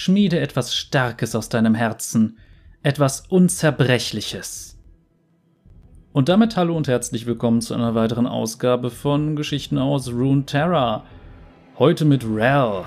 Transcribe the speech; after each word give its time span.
schmiede 0.00 0.40
etwas 0.40 0.74
Starkes 0.74 1.34
aus 1.34 1.50
deinem 1.50 1.74
Herzen, 1.74 2.38
etwas 2.82 3.24
Unzerbrechliches. 3.28 4.78
Und 6.12 6.30
damit 6.30 6.56
hallo 6.56 6.74
und 6.74 6.88
herzlich 6.88 7.26
willkommen 7.26 7.60
zu 7.60 7.74
einer 7.74 7.94
weiteren 7.94 8.26
Ausgabe 8.26 8.90
von 8.90 9.36
Geschichten 9.36 9.76
aus 9.76 10.10
Rune 10.10 10.46
Terra. 10.46 11.04
Heute 11.78 12.06
mit 12.06 12.24
Rel. 12.24 12.84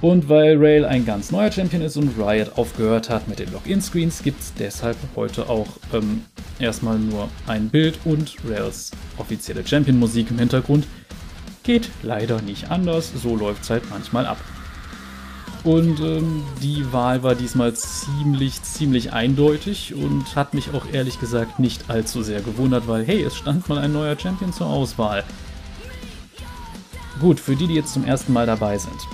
Und 0.00 0.28
weil 0.28 0.56
Rail 0.56 0.84
ein 0.84 1.06
ganz 1.06 1.30
neuer 1.30 1.52
Champion 1.52 1.82
ist 1.82 1.96
und 1.96 2.18
Riot 2.18 2.58
aufgehört 2.58 3.08
hat 3.08 3.28
mit 3.28 3.38
den 3.38 3.52
Login-Screens, 3.52 4.24
gibt 4.24 4.40
es 4.40 4.52
deshalb 4.52 4.96
heute 5.14 5.48
auch 5.48 5.68
ähm, 5.92 6.24
erstmal 6.58 6.98
nur 6.98 7.28
ein 7.46 7.68
Bild 7.68 8.00
und 8.04 8.34
Rails 8.48 8.90
offizielle 9.16 9.64
Champion-Musik 9.64 10.28
im 10.32 10.40
Hintergrund. 10.40 10.88
Geht 11.62 11.88
leider 12.02 12.42
nicht 12.42 12.68
anders, 12.68 13.12
so 13.14 13.36
läuft 13.36 13.62
es 13.62 13.70
halt 13.70 13.88
manchmal 13.90 14.26
ab. 14.26 14.38
Und 15.66 15.98
ähm, 15.98 16.44
die 16.62 16.92
Wahl 16.92 17.24
war 17.24 17.34
diesmal 17.34 17.74
ziemlich, 17.74 18.62
ziemlich 18.62 19.12
eindeutig 19.12 19.96
und 19.96 20.36
hat 20.36 20.54
mich 20.54 20.72
auch 20.72 20.84
ehrlich 20.92 21.18
gesagt 21.18 21.58
nicht 21.58 21.90
allzu 21.90 22.22
sehr 22.22 22.40
gewundert, 22.40 22.86
weil 22.86 23.04
hey, 23.04 23.24
es 23.24 23.34
stand 23.34 23.68
mal 23.68 23.78
ein 23.78 23.92
neuer 23.92 24.16
Champion 24.16 24.52
zur 24.52 24.68
Auswahl. 24.68 25.24
Gut, 27.20 27.40
für 27.40 27.56
die, 27.56 27.66
die 27.66 27.74
jetzt 27.74 27.92
zum 27.92 28.04
ersten 28.04 28.32
Mal 28.32 28.46
dabei 28.46 28.78
sind. 28.78 29.08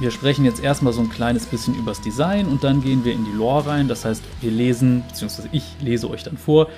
Wir 0.00 0.10
sprechen 0.10 0.46
jetzt 0.46 0.62
erstmal 0.62 0.94
so 0.94 1.02
ein 1.02 1.10
kleines 1.10 1.44
bisschen 1.44 1.74
übers 1.74 2.00
Design 2.00 2.46
und 2.46 2.64
dann 2.64 2.80
gehen 2.80 3.04
wir 3.04 3.12
in 3.12 3.26
die 3.26 3.32
Lore 3.32 3.66
rein. 3.66 3.86
Das 3.86 4.06
heißt, 4.06 4.22
wir 4.40 4.50
lesen, 4.50 5.04
beziehungsweise 5.08 5.50
ich 5.52 5.64
lese 5.82 6.08
euch 6.08 6.22
dann 6.22 6.38
vor, 6.38 6.68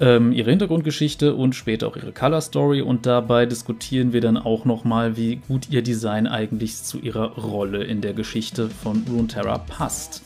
ähm, 0.00 0.32
ihre 0.32 0.50
Hintergrundgeschichte 0.50 1.34
und 1.34 1.54
später 1.54 1.88
auch 1.88 1.96
ihre 1.96 2.12
Color 2.12 2.40
Story 2.40 2.80
und 2.80 3.06
dabei 3.06 3.46
diskutieren 3.46 4.12
wir 4.12 4.20
dann 4.20 4.36
auch 4.36 4.64
nochmal, 4.64 5.16
wie 5.16 5.36
gut 5.36 5.68
ihr 5.70 5.82
Design 5.82 6.26
eigentlich 6.26 6.82
zu 6.82 6.98
ihrer 6.98 7.32
Rolle 7.32 7.84
in 7.84 8.00
der 8.00 8.14
Geschichte 8.14 8.68
von 8.68 9.04
Runeterra 9.10 9.58
passt. 9.58 10.22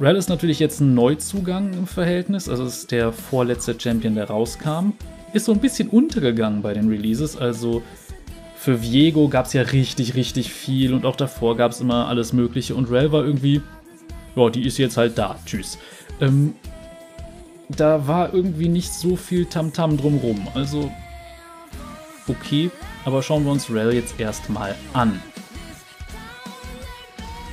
Rel 0.00 0.16
ist 0.16 0.28
natürlich 0.28 0.60
jetzt 0.60 0.80
ein 0.80 0.94
Neuzugang 0.94 1.72
im 1.72 1.86
Verhältnis, 1.86 2.48
also 2.48 2.64
ist 2.64 2.92
der 2.92 3.12
vorletzte 3.12 3.74
Champion, 3.78 4.14
der 4.14 4.28
rauskam. 4.28 4.92
Ist 5.32 5.46
so 5.46 5.52
ein 5.52 5.60
bisschen 5.60 5.88
untergegangen 5.88 6.62
bei 6.62 6.72
den 6.72 6.88
Releases, 6.88 7.36
also 7.36 7.82
für 8.56 8.82
Viego 8.82 9.28
gab 9.28 9.46
es 9.46 9.52
ja 9.52 9.62
richtig, 9.62 10.14
richtig 10.14 10.52
viel 10.52 10.92
und 10.92 11.06
auch 11.06 11.16
davor 11.16 11.56
gab 11.56 11.72
es 11.72 11.80
immer 11.80 12.08
alles 12.08 12.32
Mögliche 12.32 12.74
und 12.74 12.90
Rel 12.90 13.10
war 13.12 13.24
irgendwie, 13.24 13.60
ja, 14.36 14.50
die 14.50 14.66
ist 14.66 14.78
jetzt 14.78 14.96
halt 14.96 15.16
da, 15.16 15.38
tschüss. 15.46 15.78
Ähm, 16.20 16.54
da 17.68 18.06
war 18.06 18.32
irgendwie 18.32 18.68
nicht 18.68 18.92
so 18.92 19.16
viel 19.16 19.46
Tamtam 19.46 19.92
-Tam 19.92 19.96
drumrum, 19.98 20.48
also 20.54 20.90
okay, 22.26 22.70
aber 23.04 23.22
schauen 23.22 23.44
wir 23.44 23.52
uns 23.52 23.70
Rel 23.70 23.94
jetzt 23.94 24.18
erstmal 24.18 24.74
an. 24.92 25.20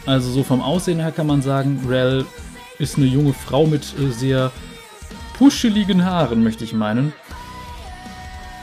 Also 0.05 0.31
so 0.31 0.43
vom 0.43 0.61
Aussehen 0.61 0.99
her 0.99 1.11
kann 1.11 1.27
man 1.27 1.41
sagen, 1.41 1.85
Rel 1.87 2.25
ist 2.77 2.97
eine 2.97 3.05
junge 3.05 3.33
Frau 3.33 3.65
mit 3.65 3.93
äh, 3.99 4.11
sehr 4.11 4.51
puscheligen 5.37 6.05
Haaren, 6.05 6.43
möchte 6.43 6.63
ich 6.63 6.73
meinen. 6.73 7.13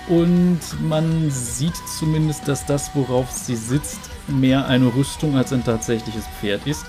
Und 0.08 0.60
man 0.88 1.30
sieht 1.30 1.76
zumindest, 1.98 2.46
dass 2.48 2.66
das, 2.66 2.94
worauf 2.94 3.30
sie 3.30 3.56
sitzt, 3.56 4.00
mehr 4.26 4.66
eine 4.66 4.94
Rüstung 4.94 5.36
als 5.36 5.52
ein 5.52 5.64
tatsächliches 5.64 6.24
Pferd 6.40 6.66
ist. 6.66 6.84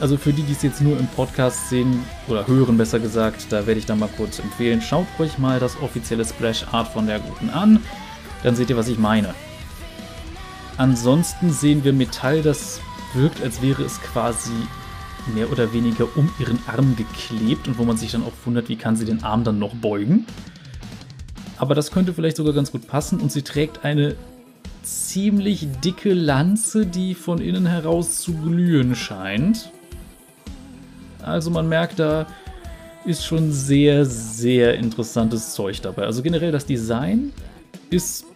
Also 0.00 0.16
für 0.16 0.32
die, 0.32 0.42
die 0.42 0.52
es 0.52 0.62
jetzt 0.62 0.80
nur 0.80 0.98
im 0.98 1.06
Podcast 1.08 1.68
sehen 1.68 2.04
oder 2.28 2.46
hören, 2.46 2.78
besser 2.78 3.00
gesagt, 3.00 3.46
da 3.50 3.66
werde 3.66 3.80
ich 3.80 3.86
dann 3.86 3.98
mal 3.98 4.08
kurz 4.16 4.38
empfehlen. 4.38 4.80
Schaut 4.80 5.06
euch 5.18 5.38
mal 5.38 5.58
das 5.58 5.80
offizielle 5.80 6.24
Splash 6.24 6.64
Art 6.72 6.88
von 6.88 7.06
der 7.06 7.18
Guten 7.18 7.50
an. 7.50 7.80
Dann 8.42 8.54
seht 8.54 8.70
ihr, 8.70 8.76
was 8.76 8.88
ich 8.88 8.98
meine. 8.98 9.34
Ansonsten 10.76 11.52
sehen 11.52 11.82
wir 11.82 11.92
Metall, 11.92 12.42
das 12.42 12.80
wirkt, 13.14 13.42
als 13.42 13.60
wäre 13.62 13.82
es 13.82 14.00
quasi 14.00 14.52
mehr 15.34 15.50
oder 15.50 15.72
weniger 15.72 16.06
um 16.16 16.30
ihren 16.38 16.58
Arm 16.68 16.94
geklebt 16.96 17.66
und 17.66 17.78
wo 17.78 17.84
man 17.84 17.96
sich 17.96 18.12
dann 18.12 18.22
auch 18.22 18.32
wundert, 18.44 18.68
wie 18.68 18.76
kann 18.76 18.96
sie 18.96 19.04
den 19.04 19.24
Arm 19.24 19.42
dann 19.42 19.58
noch 19.58 19.74
beugen 19.74 20.24
aber 21.58 21.74
das 21.74 21.90
könnte 21.90 22.14
vielleicht 22.14 22.36
sogar 22.36 22.54
ganz 22.54 22.72
gut 22.72 22.86
passen. 22.86 23.20
Und 23.20 23.32
sie 23.32 23.42
trägt 23.42 23.84
eine 23.84 24.16
ziemlich 24.82 25.68
dicke 25.84 26.14
Lanze, 26.14 26.86
die 26.86 27.14
von 27.14 27.40
innen 27.40 27.66
heraus 27.66 28.18
zu 28.18 28.32
glühen 28.32 28.94
scheint. 28.94 29.70
Also 31.22 31.50
man 31.50 31.68
merkt, 31.68 31.98
da 31.98 32.26
ist 33.04 33.24
schon 33.24 33.52
sehr, 33.52 34.04
sehr 34.04 34.74
interessantes 34.74 35.54
Zeug 35.54 35.80
dabei. 35.80 36.04
Also 36.04 36.22
generell 36.22 36.52
das 36.52 36.66
Design 36.66 37.32
ist 37.90 38.26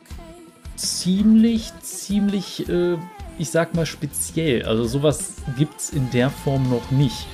ziemlich, 0.77 1.73
ziemlich, 1.83 2.69
äh, 2.69 2.97
ich 3.39 3.51
sag 3.51 3.75
mal 3.75 3.87
speziell. 3.87 4.65
Also 4.65 4.85
sowas 4.85 5.35
gibt 5.57 5.79
es 5.81 5.91
in 5.91 6.11
der 6.11 6.31
Form 6.31 6.71
noch 6.71 6.91
nicht. 6.91 7.27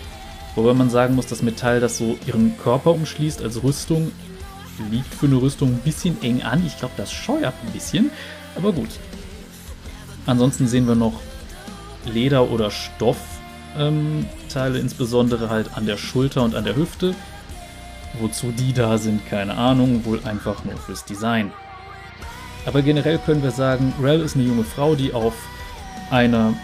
Wobei 0.55 0.75
man 0.75 0.91
sagen 0.91 1.15
muss, 1.15 1.27
das 1.27 1.43
Metall, 1.43 1.81
das 1.81 1.99
so 1.99 2.19
ihren 2.27 2.59
Körper 2.59 2.93
umschließt 2.93 3.43
als 3.43 3.63
Rüstung, 3.63 4.11
liegt 4.91 5.13
für 5.15 5.27
eine 5.27 5.37
Rüstung 5.37 5.71
ein 5.71 5.79
bisschen 5.79 6.21
eng 6.23 6.43
an. 6.43 6.65
Ich 6.67 6.79
glaube, 6.79 6.95
das 6.97 7.13
scheuert 7.13 7.55
ein 7.65 7.73
bisschen, 7.73 8.11
aber 8.57 8.73
gut. 8.73 8.89
Ansonsten 10.27 10.67
sehen 10.67 10.87
wir 10.87 10.95
noch 10.95 11.15
Leder- 12.05 12.51
oder 12.51 12.71
Stoffteile, 12.71 13.39
ähm, 13.79 14.27
insbesondere 14.57 15.51
halt 15.51 15.77
an 15.77 15.87
der 15.87 15.97
Schulter 15.97 16.43
und 16.43 16.55
an 16.55 16.65
der 16.65 16.77
Hüfte. 16.77 17.15
Wozu 18.21 18.53
die 18.53 18.73
da 18.73 18.99
sind, 18.99 19.27
keine 19.29 19.57
Ahnung, 19.57 20.05
wohl 20.05 20.21
einfach 20.25 20.65
nur 20.65 20.77
fürs 20.77 21.05
Design. 21.05 21.53
Aber 22.67 22.83
generell 22.83 23.19
können 23.19 23.43
wir 23.43 23.51
sagen, 23.51 23.95
Rel 24.03 24.21
ist 24.21 24.35
eine 24.35 24.45
junge 24.45 24.65
Frau, 24.65 24.95
die 24.95 25.13
auf 25.13 25.35
einer, 26.11 26.55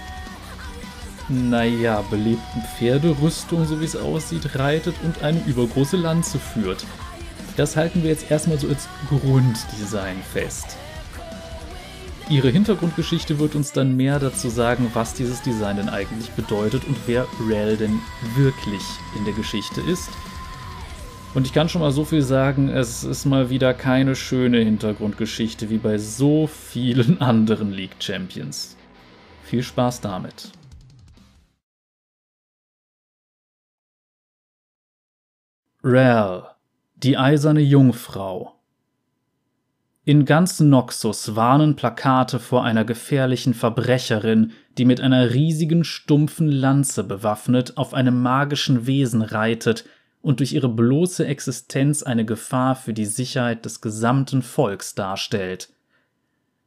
naja, 1.29 2.03
belebten 2.11 2.63
Pferderüstung, 2.77 3.67
so 3.67 3.81
wie 3.81 3.85
es 3.85 3.97
aussieht, 3.97 4.59
reitet 4.59 4.95
und 5.03 5.23
eine 5.23 5.43
übergroße 5.45 5.97
Lanze 5.97 6.39
führt. 6.39 6.85
Das 7.57 7.77
halten 7.77 8.03
wir 8.03 8.11
jetzt 8.11 8.31
erstmal 8.31 8.59
so 8.59 8.69
als 8.69 8.89
Grunddesign 9.09 10.23
fest. 10.33 10.77
Ihre 12.31 12.49
Hintergrundgeschichte 12.49 13.39
wird 13.39 13.55
uns 13.55 13.73
dann 13.73 13.97
mehr 13.97 14.19
dazu 14.19 14.49
sagen, 14.49 14.91
was 14.95 15.13
dieses 15.13 15.43
Design 15.43 15.77
denn 15.77 15.91
eigentlich 15.91 16.31
bedeutet 16.31 16.85
und 16.87 16.97
wer 17.07 17.27
Rel 17.49 17.77
denn 17.77 18.01
wirklich 18.35 18.83
in 19.17 19.27
der 19.27 19.35
Geschichte 19.35 19.83
ist. 19.83 20.09
Und 21.35 21.47
ich 21.47 21.53
kann 21.53 21.69
schon 21.69 21.83
mal 21.83 21.91
so 21.91 22.05
viel 22.05 22.23
sagen, 22.23 22.71
es 22.71 23.05
ist 23.05 23.27
mal 23.27 23.51
wieder 23.51 23.75
keine 23.75 24.17
schöne 24.17 24.59
Hintergrundgeschichte 24.59 25.69
wie 25.69 25.77
bei 25.77 25.99
so 25.99 26.47
vielen 26.47 27.21
anderen 27.21 27.73
League 27.73 27.97
Champions. 28.01 28.77
Viel 29.43 29.63
Spaß 29.63 30.01
damit. 30.01 30.51
Rel 35.83 36.45
die 36.95 37.19
eiserne 37.19 37.61
Jungfrau. 37.61 38.55
In 40.07 40.27
ganz 40.27 40.61
Noxus 40.61 41.35
warnen 41.35 41.77
Plakate 41.77 42.39
vor 42.39 42.63
einer 42.63 42.85
gefährlichen 42.85 43.55
Verbrecherin, 43.55 44.53
die 44.77 44.85
mit 44.85 45.01
einer 45.01 45.33
riesigen 45.33 45.83
stumpfen 45.83 46.49
Lanze 46.49 47.05
bewaffnet 47.05 47.79
auf 47.79 47.95
einem 47.95 48.21
magischen 48.21 48.87
Wesen 48.87 49.23
reitet 49.23 49.87
und 50.21 50.41
durch 50.41 50.53
ihre 50.53 50.69
bloße 50.69 51.27
Existenz 51.27 52.03
eine 52.03 52.27
Gefahr 52.27 52.77
für 52.77 52.93
die 52.93 53.07
Sicherheit 53.07 53.65
des 53.65 53.81
gesamten 53.81 54.43
Volks 54.43 54.95
darstellt. 54.95 55.71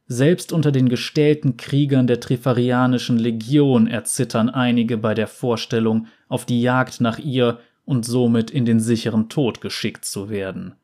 Selbst 0.08 0.52
unter 0.52 0.72
den 0.72 0.88
gestählten 0.88 1.56
Kriegern 1.56 2.08
der 2.08 2.18
Trifarianischen 2.18 3.18
Legion 3.18 3.86
erzittern 3.86 4.50
einige 4.50 4.96
bei 4.96 5.14
der 5.14 5.28
Vorstellung, 5.28 6.08
auf 6.28 6.44
die 6.44 6.60
Jagd 6.60 7.00
nach 7.00 7.20
ihr 7.20 7.60
und 7.84 8.04
somit 8.04 8.50
in 8.50 8.64
den 8.64 8.80
sicheren 8.80 9.28
Tod 9.28 9.60
geschickt 9.60 10.04
zu 10.04 10.28
werden. 10.28 10.74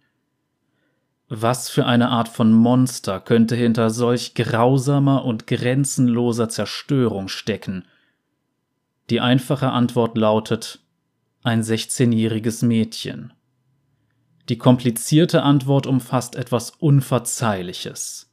Was 1.28 1.70
für 1.70 1.86
eine 1.86 2.10
Art 2.10 2.28
von 2.28 2.52
Monster 2.52 3.18
könnte 3.18 3.56
hinter 3.56 3.90
solch 3.90 4.34
grausamer 4.34 5.24
und 5.24 5.46
grenzenloser 5.46 6.48
Zerstörung 6.48 7.28
stecken? 7.28 7.84
Die 9.10 9.20
einfache 9.20 9.70
Antwort 9.70 10.18
lautet 10.18 10.80
ein 11.42 11.62
16-jähriges 11.62 12.64
Mädchen. 12.64 13.32
Die 14.48 14.58
komplizierte 14.58 15.42
Antwort 15.42 15.86
umfasst 15.86 16.36
etwas 16.36 16.70
Unverzeihliches. 16.70 18.30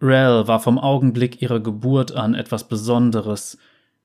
Rel 0.00 0.46
war 0.46 0.60
vom 0.60 0.78
Augenblick 0.78 1.40
ihrer 1.40 1.60
Geburt 1.60 2.12
an 2.12 2.34
etwas 2.34 2.68
Besonderes 2.68 3.56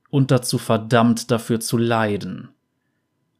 und 0.08 0.30
dazu 0.30 0.56
verdammt 0.56 1.30
dafür 1.30 1.60
zu 1.60 1.76
leiden. 1.76 2.48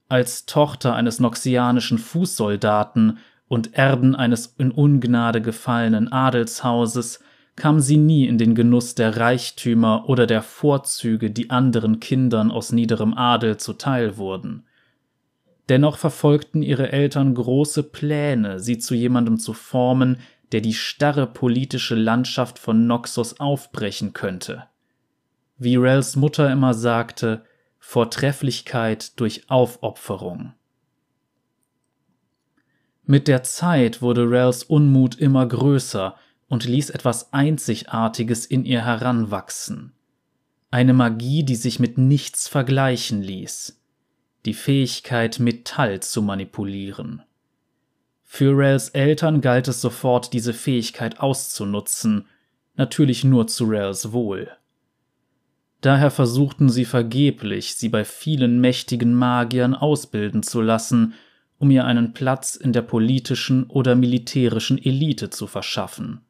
Als 0.09 0.45
Tochter 0.45 0.95
eines 0.95 1.21
noxianischen 1.21 1.97
Fußsoldaten 1.97 3.19
und 3.53 3.75
Erben 3.75 4.17
eines 4.17 4.55
in 4.57 4.71
Ungnade 4.71 5.43
gefallenen 5.43 6.11
Adelshauses 6.11 7.21
kam 7.55 7.81
sie 7.81 7.99
nie 7.99 8.27
in 8.27 8.39
den 8.39 8.55
Genuss 8.55 8.95
der 8.95 9.19
Reichtümer 9.19 10.09
oder 10.09 10.27
der 10.27 10.41
Vorzüge, 10.41 11.31
die 11.31 11.51
anderen 11.51 12.01
Kindern 12.01 12.51
aus 12.51 12.73
niederem 12.73 13.13
Adel 13.13 13.59
zuteil 13.59 14.17
wurden. 14.17 14.65
Dennoch 15.69 15.99
verfolgten 15.99 16.63
ihre 16.63 16.93
Eltern 16.93 17.35
große 17.35 17.83
Pläne, 17.83 18.59
sie 18.59 18.79
zu 18.79 18.95
jemandem 18.95 19.39
zu 19.39 19.53
formen, 19.53 20.17
der 20.53 20.63
die 20.63 20.73
starre 20.73 21.27
politische 21.27 21.95
Landschaft 21.95 22.59
von 22.59 22.87
Noxus 22.87 23.39
aufbrechen 23.39 24.15
könnte. 24.15 24.65
Wie 25.59 25.77
Rels 25.77 26.17
Mutter 26.17 26.51
immer 26.51 26.73
sagte, 26.73 27.45
Vortrefflichkeit 27.79 29.21
durch 29.21 29.51
Aufopferung. 29.51 30.55
Mit 33.05 33.27
der 33.29 33.43
Zeit 33.43 34.01
wurde 34.01 34.31
Rels 34.31 34.63
Unmut 34.63 35.17
immer 35.17 35.47
größer 35.47 36.17
und 36.49 36.65
ließ 36.65 36.91
etwas 36.91 37.33
Einzigartiges 37.33 38.47
in 38.47 38.65
ihr 38.65 38.85
heranwachsen. 38.85 39.93
Eine 40.71 40.93
Magie, 40.93 41.43
die 41.45 41.57
sich 41.57 41.81
mit 41.81 41.99
nichts 41.99 42.49
vergleichen 42.49 43.23
ließ. 43.23 43.81
Die 44.45 44.55
Fähigkeit, 44.55 45.39
Metall 45.39 46.01
zu 46.01 46.23
manipulieren. 46.23 47.23
Für 48.25 48.57
Rels 48.57 48.89
Eltern 48.91 49.41
galt 49.41 49.69
es 49.69 49.81
sofort, 49.81 50.33
diese 50.33 50.55
Fähigkeit 50.55 51.21
auszunutzen, 51.21 52.27
natürlich 52.77 53.25
nur 53.25 53.47
zu 53.49 53.65
Rels 53.67 54.13
Wohl. 54.13 54.51
Daher 55.83 56.11
versuchten 56.11 56.71
sie 56.71 56.85
vergeblich, 56.85 57.75
sie 57.75 57.89
bei 57.89 58.05
vielen 58.05 58.61
mächtigen 58.61 59.15
Magiern 59.15 59.75
ausbilden 59.75 60.43
zu 60.43 60.63
lassen, 60.63 61.15
um 61.63 61.71
ihr 61.71 61.87
einen 61.87 62.13
Platz 62.13 62.57
in 62.57 62.73
der 62.73 62.83
politischen 62.83 63.65
oder 63.65 63.95
militärischen 63.95 64.77
Elite 64.77 65.31
zu 65.31 65.47
verschaffen. 65.47 66.21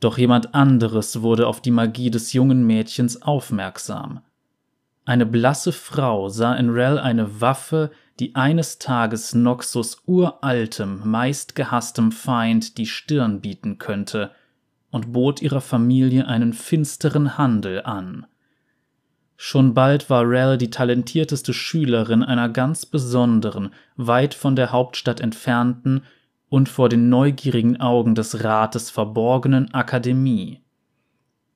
Doch 0.00 0.16
jemand 0.16 0.54
anderes 0.54 1.20
wurde 1.20 1.46
auf 1.46 1.60
die 1.60 1.70
Magie 1.70 2.10
des 2.10 2.32
jungen 2.32 2.66
Mädchens 2.66 3.20
aufmerksam. 3.20 4.20
Eine 5.04 5.26
blasse 5.26 5.72
Frau 5.72 6.30
sah 6.30 6.54
in 6.54 6.70
Rel 6.70 6.98
eine 6.98 7.42
Waffe, 7.42 7.90
die 8.20 8.34
eines 8.34 8.78
Tages 8.78 9.34
Noxus 9.34 10.02
uraltem, 10.06 11.02
meistgehasstem 11.04 12.12
Feind 12.12 12.78
die 12.78 12.86
Stirn 12.86 13.40
bieten 13.42 13.76
könnte– 13.76 14.30
und 14.94 15.12
bot 15.12 15.42
ihrer 15.42 15.60
Familie 15.60 16.28
einen 16.28 16.52
finsteren 16.52 17.36
Handel 17.36 17.82
an. 17.82 18.26
Schon 19.36 19.74
bald 19.74 20.10
war 20.10 20.28
Rel 20.28 20.58
die 20.58 20.70
talentierteste 20.70 21.52
Schülerin 21.52 22.22
einer 22.22 22.48
ganz 22.48 22.86
besonderen, 22.86 23.70
weit 23.96 24.34
von 24.34 24.56
der 24.56 24.70
Hauptstadt 24.70 25.20
entfernten 25.20 26.02
und 26.48 26.68
vor 26.68 26.88
den 26.88 27.08
neugierigen 27.08 27.80
Augen 27.80 28.14
des 28.14 28.44
Rates 28.44 28.90
verborgenen 28.90 29.74
Akademie. 29.74 30.60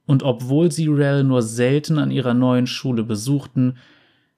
Und 0.06 0.22
obwohl 0.22 0.72
sie 0.72 0.88
Rel 0.88 1.22
nur 1.22 1.42
selten 1.42 1.98
an 1.98 2.10
ihrer 2.10 2.34
neuen 2.34 2.66
Schule 2.66 3.04
besuchten, 3.04 3.76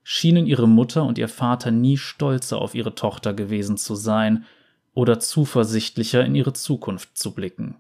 schienen 0.03 0.47
ihre 0.47 0.69
Mutter 0.69 1.05
und 1.05 1.19
ihr 1.19 1.29
Vater 1.29 1.71
nie 1.71 1.97
stolzer 1.97 2.59
auf 2.59 2.75
ihre 2.75 2.95
Tochter 2.95 3.33
gewesen 3.33 3.77
zu 3.77 3.95
sein 3.95 4.45
oder 4.93 5.21
zuversichtlicher 5.21 6.25
in 6.25 6.35
ihre 6.35 6.53
Zukunft 6.53 7.17
zu 7.17 7.35
blicken. 7.35 7.77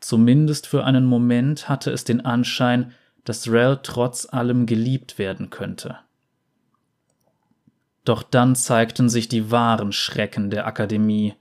Zumindest 0.00 0.66
für 0.66 0.84
einen 0.84 1.04
Moment 1.04 1.68
hatte 1.68 1.90
es 1.90 2.04
den 2.04 2.24
Anschein, 2.24 2.92
dass 3.24 3.48
Rel 3.48 3.80
trotz 3.82 4.26
allem 4.26 4.66
geliebt 4.66 5.18
werden 5.18 5.50
könnte. 5.50 5.98
Doch 8.04 8.22
dann 8.22 8.56
zeigten 8.56 9.08
sich 9.08 9.28
die 9.28 9.50
wahren 9.50 9.92
Schrecken 9.92 10.50
der 10.50 10.66
Akademie. 10.66 11.34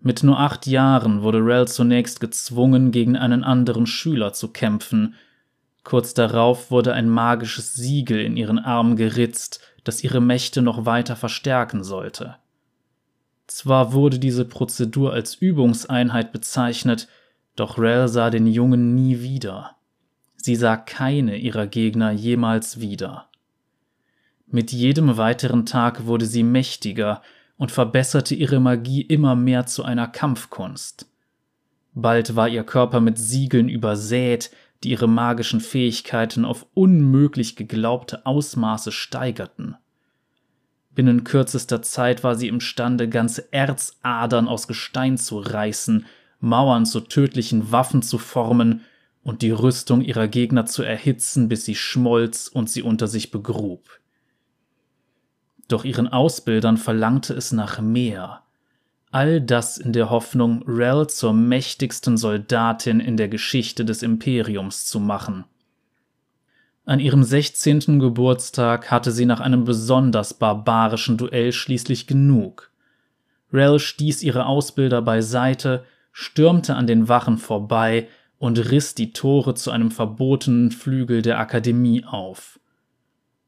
Mit 0.00 0.22
nur 0.22 0.38
acht 0.40 0.66
Jahren 0.66 1.22
wurde 1.22 1.38
Rel 1.38 1.68
zunächst 1.68 2.20
gezwungen, 2.20 2.90
gegen 2.90 3.16
einen 3.16 3.44
anderen 3.44 3.86
Schüler 3.86 4.32
zu 4.32 4.48
kämpfen. 4.48 5.14
Kurz 5.84 6.14
darauf 6.14 6.70
wurde 6.70 6.92
ein 6.92 7.08
magisches 7.08 7.74
Siegel 7.74 8.20
in 8.20 8.36
ihren 8.36 8.58
Arm 8.58 8.96
geritzt, 8.96 9.60
das 9.84 10.02
ihre 10.02 10.20
Mächte 10.20 10.62
noch 10.62 10.84
weiter 10.84 11.14
verstärken 11.14 11.84
sollte. 11.84 12.36
Zwar 13.46 13.92
wurde 13.92 14.18
diese 14.18 14.44
Prozedur 14.44 15.12
als 15.12 15.36
Übungseinheit 15.36 16.32
bezeichnet, 16.32 17.06
doch 17.54 17.78
Rel 17.78 18.08
sah 18.08 18.30
den 18.30 18.48
Jungen 18.48 18.96
nie 18.96 19.20
wieder. 19.20 19.75
Sie 20.46 20.54
sah 20.54 20.76
keine 20.76 21.38
ihrer 21.38 21.66
Gegner 21.66 22.12
jemals 22.12 22.80
wieder. 22.80 23.28
Mit 24.46 24.70
jedem 24.70 25.16
weiteren 25.16 25.66
Tag 25.66 26.06
wurde 26.06 26.24
sie 26.24 26.44
mächtiger 26.44 27.20
und 27.56 27.72
verbesserte 27.72 28.36
ihre 28.36 28.60
Magie 28.60 29.02
immer 29.02 29.34
mehr 29.34 29.66
zu 29.66 29.82
einer 29.82 30.06
Kampfkunst. 30.06 31.10
Bald 31.94 32.36
war 32.36 32.48
ihr 32.48 32.62
Körper 32.62 33.00
mit 33.00 33.18
Siegeln 33.18 33.68
übersät, 33.68 34.52
die 34.84 34.90
ihre 34.90 35.08
magischen 35.08 35.58
Fähigkeiten 35.58 36.44
auf 36.44 36.64
unmöglich 36.74 37.56
geglaubte 37.56 38.24
Ausmaße 38.24 38.92
steigerten. 38.92 39.74
Binnen 40.94 41.24
kürzester 41.24 41.82
Zeit 41.82 42.22
war 42.22 42.36
sie 42.36 42.46
imstande, 42.46 43.08
ganze 43.08 43.52
Erzadern 43.52 44.46
aus 44.46 44.68
Gestein 44.68 45.18
zu 45.18 45.40
reißen 45.40 46.06
Mauern 46.38 46.86
zu 46.86 47.00
tödlichen 47.00 47.72
Waffen 47.72 48.02
zu 48.02 48.18
formen 48.18 48.82
und 49.26 49.42
die 49.42 49.50
Rüstung 49.50 50.02
ihrer 50.02 50.28
Gegner 50.28 50.66
zu 50.66 50.84
erhitzen, 50.84 51.48
bis 51.48 51.64
sie 51.64 51.74
schmolz 51.74 52.46
und 52.46 52.70
sie 52.70 52.82
unter 52.82 53.08
sich 53.08 53.32
begrub. 53.32 53.98
Doch 55.66 55.84
ihren 55.84 56.06
Ausbildern 56.06 56.76
verlangte 56.76 57.34
es 57.34 57.50
nach 57.50 57.80
mehr. 57.80 58.42
All 59.10 59.40
das 59.40 59.78
in 59.78 59.92
der 59.92 60.10
Hoffnung, 60.10 60.62
Rel 60.68 61.08
zur 61.08 61.32
mächtigsten 61.32 62.16
Soldatin 62.16 63.00
in 63.00 63.16
der 63.16 63.28
Geschichte 63.28 63.84
des 63.84 64.04
Imperiums 64.04 64.86
zu 64.86 65.00
machen. 65.00 65.44
An 66.84 67.00
ihrem 67.00 67.24
16. 67.24 67.98
Geburtstag 67.98 68.92
hatte 68.92 69.10
sie 69.10 69.26
nach 69.26 69.40
einem 69.40 69.64
besonders 69.64 70.34
barbarischen 70.34 71.16
Duell 71.16 71.50
schließlich 71.50 72.06
genug. 72.06 72.70
Rel 73.52 73.80
stieß 73.80 74.22
ihre 74.22 74.46
Ausbilder 74.46 75.02
beiseite 75.02 75.84
stürmte 76.18 76.74
an 76.76 76.86
den 76.86 77.10
Wachen 77.10 77.36
vorbei 77.36 78.08
und 78.38 78.70
riss 78.70 78.94
die 78.94 79.12
Tore 79.12 79.54
zu 79.54 79.70
einem 79.70 79.90
verbotenen 79.90 80.70
Flügel 80.70 81.22
der 81.22 81.38
Akademie 81.38 82.04
auf. 82.04 82.60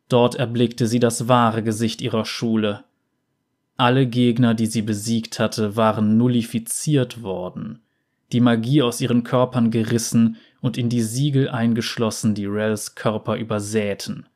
Dort 0.08 0.37
erblickte 0.37 0.87
sie 0.87 1.00
das 1.00 1.29
wahre 1.29 1.62
Gesicht 1.62 2.00
ihrer 2.00 2.25
Schule. 2.25 2.85
Alle 3.76 4.06
Gegner, 4.06 4.55
die 4.55 4.67
sie 4.67 4.82
besiegt 4.82 5.38
hatte, 5.38 5.76
waren 5.76 6.17
nullifiziert 6.17 7.23
worden, 7.23 7.81
die 8.32 8.40
Magie 8.40 8.82
aus 8.82 9.00
ihren 9.00 9.23
Körpern 9.23 9.70
gerissen 9.70 10.37
und 10.61 10.76
in 10.76 10.88
die 10.88 11.02
Siegel 11.02 11.49
eingeschlossen, 11.49 12.35
die 12.35 12.46
Rels 12.46 12.94
Körper 12.94 13.37
übersäten, 13.37 14.26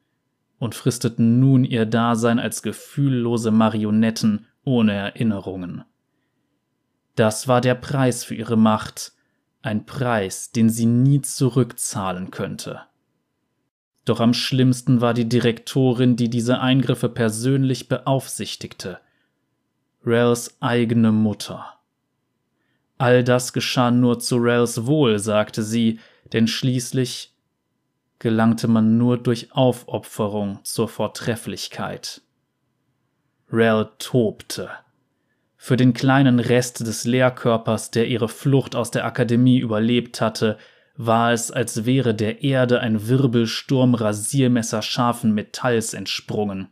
und 0.58 0.74
fristeten 0.74 1.40
nun 1.40 1.64
ihr 1.64 1.86
Dasein 1.86 2.38
als 2.38 2.62
gefühllose 2.62 3.50
Marionetten 3.50 4.46
ohne 4.64 4.92
Erinnerungen. 4.92 5.84
Das 7.16 7.48
war 7.48 7.60
der 7.60 7.74
Preis 7.74 8.24
für 8.24 8.34
ihre 8.34 8.56
Macht, 8.56 9.12
ein 9.62 9.86
Preis, 9.86 10.52
den 10.52 10.68
sie 10.68 10.86
nie 10.86 11.22
zurückzahlen 11.22 12.30
könnte. 12.30 12.82
Doch 14.04 14.20
am 14.20 14.34
schlimmsten 14.34 15.00
war 15.00 15.14
die 15.14 15.28
Direktorin, 15.28 16.16
die 16.16 16.28
diese 16.28 16.60
Eingriffe 16.60 17.08
persönlich 17.08 17.88
beaufsichtigte. 17.88 18.98
Rels 20.04 20.56
eigene 20.60 21.12
Mutter. 21.12 21.78
All 22.98 23.22
das 23.22 23.52
geschah 23.52 23.90
nur 23.90 24.18
zu 24.18 24.36
Rels 24.36 24.86
Wohl, 24.86 25.18
sagte 25.18 25.62
sie, 25.62 26.00
denn 26.32 26.48
schließlich 26.48 27.32
gelangte 28.18 28.68
man 28.68 28.98
nur 28.98 29.18
durch 29.18 29.52
Aufopferung 29.52 30.60
zur 30.62 30.88
Vortrefflichkeit. 30.88 32.22
Rel 33.52 33.90
tobte. 33.98 34.70
Für 35.64 35.76
den 35.76 35.92
kleinen 35.92 36.40
Rest 36.40 36.80
des 36.80 37.04
Lehrkörpers, 37.04 37.92
der 37.92 38.08
ihre 38.08 38.28
Flucht 38.28 38.74
aus 38.74 38.90
der 38.90 39.04
Akademie 39.04 39.60
überlebt 39.60 40.20
hatte, 40.20 40.58
war 40.96 41.32
es, 41.32 41.52
als 41.52 41.84
wäre 41.84 42.16
der 42.16 42.42
Erde 42.42 42.80
ein 42.80 43.06
Wirbelsturm 43.06 43.94
rasiermesserscharfen 43.94 45.32
Metalls 45.32 45.94
entsprungen. 45.94 46.66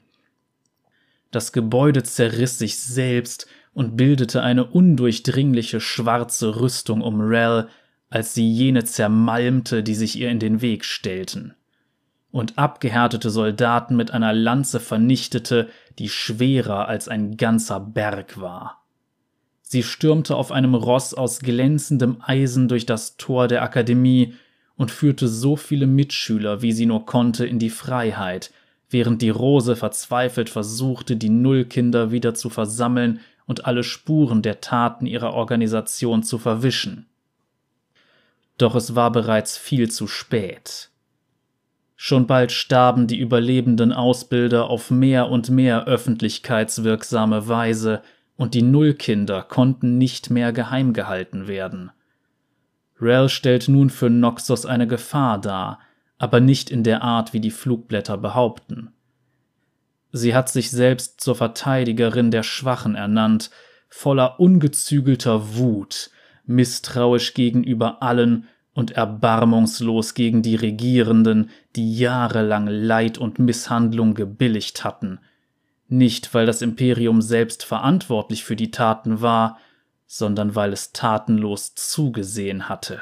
Das 1.30 1.52
Gebäude 1.52 2.02
zerriss 2.02 2.58
sich 2.58 2.80
selbst 2.80 3.46
und 3.74 3.96
bildete 3.96 4.42
eine 4.42 4.64
undurchdringliche 4.64 5.80
schwarze 5.80 6.60
Rüstung 6.60 7.00
um 7.00 7.20
Rel, 7.20 7.68
als 8.08 8.34
sie 8.34 8.50
jene 8.50 8.82
zermalmte, 8.82 9.84
die 9.84 9.94
sich 9.94 10.18
ihr 10.18 10.30
in 10.30 10.40
den 10.40 10.62
Weg 10.62 10.84
stellten. 10.84 11.54
Und 12.32 12.58
abgehärtete 12.58 13.30
Soldaten 13.30 13.94
mit 13.94 14.10
einer 14.10 14.32
Lanze 14.32 14.80
vernichtete, 14.80 15.68
die 16.00 16.08
schwerer 16.08 16.88
als 16.88 17.06
ein 17.06 17.36
ganzer 17.36 17.78
Berg 17.78 18.40
war. 18.40 18.79
Sie 19.72 19.84
stürmte 19.84 20.34
auf 20.34 20.50
einem 20.50 20.74
Ross 20.74 21.14
aus 21.14 21.38
glänzendem 21.38 22.16
Eisen 22.22 22.66
durch 22.66 22.86
das 22.86 23.16
Tor 23.18 23.46
der 23.46 23.62
Akademie 23.62 24.34
und 24.74 24.90
führte 24.90 25.28
so 25.28 25.54
viele 25.54 25.86
Mitschüler, 25.86 26.60
wie 26.60 26.72
sie 26.72 26.86
nur 26.86 27.06
konnte, 27.06 27.46
in 27.46 27.60
die 27.60 27.70
Freiheit, 27.70 28.50
während 28.88 29.22
die 29.22 29.30
Rose 29.30 29.76
verzweifelt 29.76 30.50
versuchte, 30.50 31.14
die 31.14 31.28
Nullkinder 31.28 32.10
wieder 32.10 32.34
zu 32.34 32.50
versammeln 32.50 33.20
und 33.46 33.64
alle 33.64 33.84
Spuren 33.84 34.42
der 34.42 34.60
Taten 34.60 35.06
ihrer 35.06 35.34
Organisation 35.34 36.24
zu 36.24 36.38
verwischen. 36.38 37.06
Doch 38.58 38.74
es 38.74 38.96
war 38.96 39.12
bereits 39.12 39.56
viel 39.56 39.88
zu 39.88 40.08
spät. 40.08 40.90
Schon 41.94 42.26
bald 42.26 42.50
starben 42.50 43.06
die 43.06 43.20
überlebenden 43.20 43.92
Ausbilder 43.92 44.68
auf 44.68 44.90
mehr 44.90 45.28
und 45.28 45.48
mehr 45.48 45.84
öffentlichkeitswirksame 45.84 47.46
Weise, 47.46 48.02
und 48.40 48.54
die 48.54 48.62
Nullkinder 48.62 49.42
konnten 49.42 49.98
nicht 49.98 50.30
mehr 50.30 50.54
geheim 50.54 50.94
gehalten 50.94 51.46
werden. 51.46 51.90
Rel 52.98 53.28
stellt 53.28 53.68
nun 53.68 53.90
für 53.90 54.08
Noxus 54.08 54.64
eine 54.64 54.86
Gefahr 54.86 55.38
dar, 55.38 55.78
aber 56.16 56.40
nicht 56.40 56.70
in 56.70 56.82
der 56.82 57.02
Art, 57.02 57.34
wie 57.34 57.40
die 57.40 57.50
Flugblätter 57.50 58.16
behaupten. 58.16 58.92
Sie 60.12 60.34
hat 60.34 60.48
sich 60.48 60.70
selbst 60.70 61.20
zur 61.20 61.34
Verteidigerin 61.34 62.30
der 62.30 62.42
Schwachen 62.42 62.94
ernannt, 62.94 63.50
voller 63.90 64.40
ungezügelter 64.40 65.56
Wut, 65.56 66.10
misstrauisch 66.46 67.34
gegenüber 67.34 68.02
allen 68.02 68.48
und 68.72 68.92
erbarmungslos 68.92 70.14
gegen 70.14 70.40
die 70.40 70.56
Regierenden, 70.56 71.50
die 71.76 71.94
jahrelang 71.94 72.68
Leid 72.68 73.18
und 73.18 73.38
Misshandlung 73.38 74.14
gebilligt 74.14 74.82
hatten, 74.82 75.20
nicht 75.90 76.34
weil 76.34 76.46
das 76.46 76.62
Imperium 76.62 77.22
selbst 77.22 77.64
verantwortlich 77.64 78.44
für 78.44 78.56
die 78.56 78.70
Taten 78.70 79.20
war, 79.20 79.58
sondern 80.06 80.54
weil 80.54 80.72
es 80.72 80.92
tatenlos 80.92 81.74
zugesehen 81.74 82.68
hatte. 82.68 83.00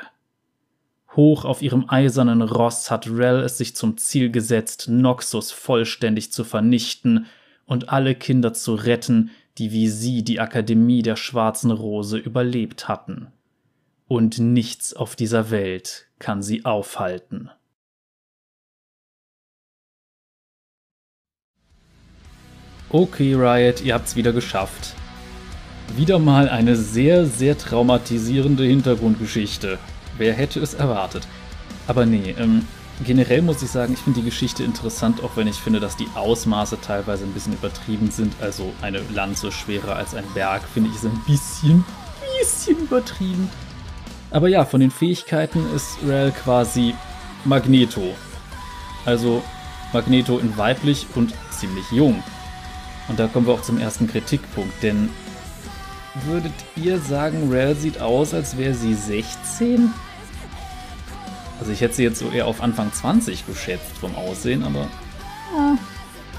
Hoch 1.17 1.45
auf 1.45 1.63
ihrem 1.63 1.89
eisernen 1.89 2.43
Ross 2.43 2.91
hat 2.91 3.09
Rel 3.09 3.41
es 3.41 3.59
sich 3.59 3.75
zum 3.75 3.97
Ziel 3.97 4.31
gesetzt, 4.31 4.89
Noxus 4.89 5.51
vollständig 5.51 6.33
zu 6.33 6.45
vernichten 6.45 7.27
und 7.65 7.89
alle 7.89 8.15
Kinder 8.15 8.53
zu 8.53 8.75
retten, 8.75 9.31
die 9.59 9.73
wie 9.73 9.89
sie 9.89 10.23
die 10.23 10.39
Akademie 10.39 11.03
der 11.03 11.17
Schwarzen 11.17 11.71
Rose 11.71 12.17
überlebt 12.17 12.89
hatten. 12.89 13.29
Und 14.07 14.39
nichts 14.39 14.95
auf 14.95 15.17
dieser 15.17 15.51
Welt 15.51 16.07
kann 16.19 16.43
sie 16.43 16.65
aufhalten. 16.65 17.51
Okay, 22.91 23.35
Riot, 23.35 23.83
ihr 23.83 23.93
habt's 23.93 24.17
wieder 24.17 24.33
geschafft. 24.33 24.95
Wieder 25.95 26.19
mal 26.19 26.49
eine 26.49 26.75
sehr, 26.75 27.27
sehr 27.27 27.59
traumatisierende 27.59 28.65
Hintergrundgeschichte. 28.65 29.79
Wer 30.17 30.33
hätte 30.33 30.61
es 30.61 30.73
erwartet? 30.73 31.29
Aber 31.87 32.07
nee, 32.07 32.35
ähm, 32.39 32.67
generell 33.05 33.43
muss 33.43 33.63
ich 33.63 33.71
sagen, 33.71 33.93
ich 33.93 33.99
finde 33.99 34.21
die 34.21 34.25
Geschichte 34.25 34.65
interessant, 34.65 35.23
auch 35.23 35.37
wenn 35.37 35.47
ich 35.47 35.57
finde, 35.57 35.81
dass 35.81 35.99
die 35.99 36.09
Ausmaße 36.15 36.79
teilweise 36.81 37.25
ein 37.25 37.35
bisschen 37.35 37.53
übertrieben 37.53 38.11
sind. 38.11 38.33
Also 38.41 38.73
eine 38.81 39.01
Lanze 39.15 39.53
schwerer 39.53 39.97
als 39.97 40.15
ein 40.15 40.25
Berg, 40.33 40.63
finde 40.73 40.89
ich, 40.89 40.97
ist 40.97 41.05
ein 41.05 41.23
bisschen, 41.27 41.85
bisschen 42.39 42.79
übertrieben. 42.79 43.51
Aber 44.31 44.49
ja, 44.49 44.65
von 44.65 44.81
den 44.81 44.91
Fähigkeiten 44.91 45.63
ist 45.77 45.99
Rel 46.07 46.31
quasi 46.31 46.95
Magneto. 47.45 48.15
Also 49.05 49.43
Magneto 49.93 50.39
in 50.39 50.57
weiblich 50.57 51.07
und 51.15 51.35
ziemlich 51.51 51.91
jung. 51.93 52.23
Und 53.09 53.19
da 53.19 53.27
kommen 53.27 53.47
wir 53.47 53.55
auch 53.55 53.63
zum 53.63 53.79
ersten 53.79 54.07
Kritikpunkt, 54.07 54.83
denn 54.83 55.09
würdet 56.27 56.53
ihr 56.77 56.99
sagen, 57.01 57.51
Rel 57.51 57.75
sieht 57.75 58.01
aus, 58.01 58.35
als 58.35 58.57
wäre 58.57 58.75
sie 58.75 58.95
16? 58.95 59.91
Also 61.61 61.73
ich 61.73 61.81
hätte 61.81 61.95
sie 61.95 62.05
jetzt 62.05 62.19
so 62.19 62.31
eher 62.31 62.47
auf 62.47 62.61
Anfang 62.61 62.93
20 62.93 63.47
geschätzt 63.47 63.99
vom 64.01 64.15
Aussehen, 64.15 64.63
aber 64.63 64.89
ja, 65.57 65.79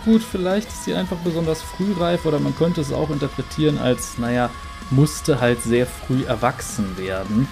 gut, 0.06 0.22
vielleicht 0.22 0.68
ist 0.70 0.86
sie 0.86 0.94
einfach 0.94 1.18
besonders 1.18 1.62
frühreif 1.62 2.26
oder 2.26 2.40
man 2.40 2.56
könnte 2.56 2.82
es 2.82 2.92
auch 2.92 3.10
interpretieren 3.10 3.78
als, 3.78 4.18
naja, 4.18 4.50
musste 4.92 5.42
halt 5.42 5.62
sehr 5.64 5.86
früh 5.86 6.24
erwachsen 6.24 6.98
werden. 6.98 7.48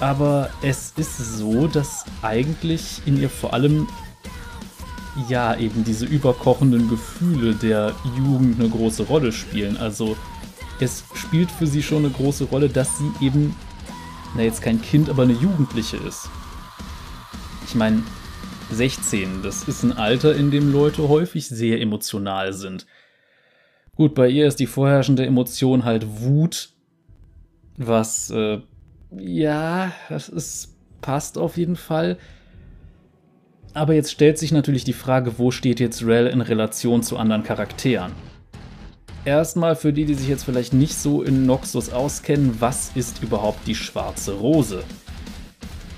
Aber 0.00 0.50
es 0.62 0.92
ist 0.96 1.18
so, 1.18 1.66
dass 1.66 2.04
eigentlich 2.22 3.02
in 3.04 3.20
ihr 3.20 3.28
vor 3.28 3.52
allem 3.52 3.88
ja 5.28 5.56
eben 5.56 5.84
diese 5.84 6.06
überkochenden 6.06 6.88
Gefühle 6.88 7.54
der 7.54 7.94
Jugend 8.16 8.60
eine 8.60 8.68
große 8.68 9.04
Rolle 9.04 9.32
spielen. 9.32 9.76
Also 9.76 10.16
es 10.80 11.04
spielt 11.14 11.50
für 11.50 11.66
sie 11.66 11.82
schon 11.82 12.04
eine 12.04 12.10
große 12.10 12.44
Rolle, 12.44 12.68
dass 12.68 12.98
sie 12.98 13.10
eben 13.20 13.54
na 14.34 14.42
jetzt 14.42 14.62
kein 14.62 14.80
Kind, 14.80 15.08
aber 15.08 15.22
eine 15.22 15.32
Jugendliche 15.32 15.96
ist. 15.96 16.28
Ich 17.66 17.74
meine, 17.74 18.02
16, 18.70 19.42
das 19.42 19.64
ist 19.64 19.82
ein 19.82 19.92
Alter, 19.92 20.34
in 20.34 20.50
dem 20.50 20.72
Leute 20.72 21.08
häufig 21.08 21.48
sehr 21.48 21.80
emotional 21.80 22.52
sind. 22.52 22.86
Gut, 23.94 24.14
bei 24.14 24.28
ihr 24.28 24.46
ist 24.46 24.60
die 24.60 24.66
vorherrschende 24.66 25.26
Emotion 25.26 25.84
halt 25.84 26.06
Wut, 26.20 26.70
was, 27.76 28.30
äh, 28.30 28.60
ja, 29.16 29.92
das 30.08 30.28
ist, 30.28 30.76
passt 31.00 31.38
auf 31.38 31.56
jeden 31.56 31.76
Fall. 31.76 32.18
Aber 33.78 33.94
jetzt 33.94 34.10
stellt 34.10 34.38
sich 34.38 34.50
natürlich 34.50 34.82
die 34.82 34.92
Frage, 34.92 35.38
wo 35.38 35.52
steht 35.52 35.78
jetzt 35.78 36.04
Rel 36.04 36.26
in 36.26 36.40
Relation 36.40 37.04
zu 37.04 37.16
anderen 37.16 37.44
Charakteren? 37.44 38.10
Erstmal 39.24 39.76
für 39.76 39.92
die, 39.92 40.04
die 40.04 40.14
sich 40.14 40.26
jetzt 40.26 40.42
vielleicht 40.42 40.72
nicht 40.72 40.96
so 40.96 41.22
in 41.22 41.46
Noxus 41.46 41.90
auskennen, 41.90 42.56
was 42.58 42.90
ist 42.96 43.22
überhaupt 43.22 43.68
die 43.68 43.76
Schwarze 43.76 44.32
Rose? 44.32 44.82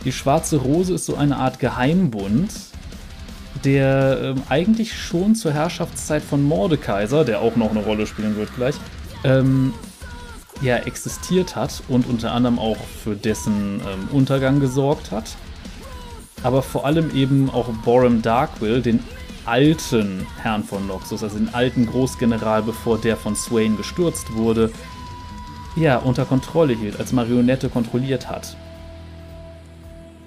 Die 0.05 0.13
Schwarze 0.13 0.59
Rose 0.59 0.93
ist 0.93 1.07
so 1.07 1.17
eine 1.17 1.39
Art 1.39 1.59
Geheimbund, 1.59 2.51
der 3.65 4.35
ähm, 4.37 4.43
eigentlich 4.51 4.93
schon 4.93 5.35
zur 5.35 5.53
Herrschaftszeit 5.53 6.23
von 6.23 6.43
Mordekaiser, 6.43 7.25
der 7.25 7.41
auch 7.41 7.57
noch 7.57 7.71
eine 7.71 7.83
Rolle 7.83 8.07
spielen 8.07 8.37
wird 8.37 8.55
gleich, 8.57 8.75
ähm, 9.25 9.73
ja, 10.61 10.77
existiert 10.77 11.57
hat 11.57 11.83
und 11.89 12.07
unter 12.07 12.33
anderem 12.33 12.59
auch 12.59 12.77
für 13.03 13.17
dessen 13.17 13.81
ähm, 13.81 14.09
Untergang 14.13 14.61
gesorgt 14.61 15.11
hat. 15.13 15.35
Aber 16.43 16.63
vor 16.63 16.87
allem 16.87 17.15
eben 17.15 17.51
auch 17.51 17.69
Borum 17.85 18.23
Darkwill, 18.23 18.81
den 18.81 19.01
alten 19.45 20.27
Herrn 20.41 20.65
von 20.65 20.87
Noxus, 20.87 21.23
also 21.23 21.39
den 21.39 21.53
alten 21.55 21.87
Großgeneral, 21.87 22.63
bevor 22.63 22.99
der 22.99 23.17
von 23.17 23.37
Swain 23.37 23.77
gestürzt 23.77 24.35
wurde, 24.35 24.71
ja, 25.77 25.99
unter 25.99 26.25
Kontrolle 26.25 26.75
hielt, 26.75 26.99
als 26.99 27.13
Marionette 27.13 27.69
kontrolliert 27.69 28.29
hat. 28.29 28.57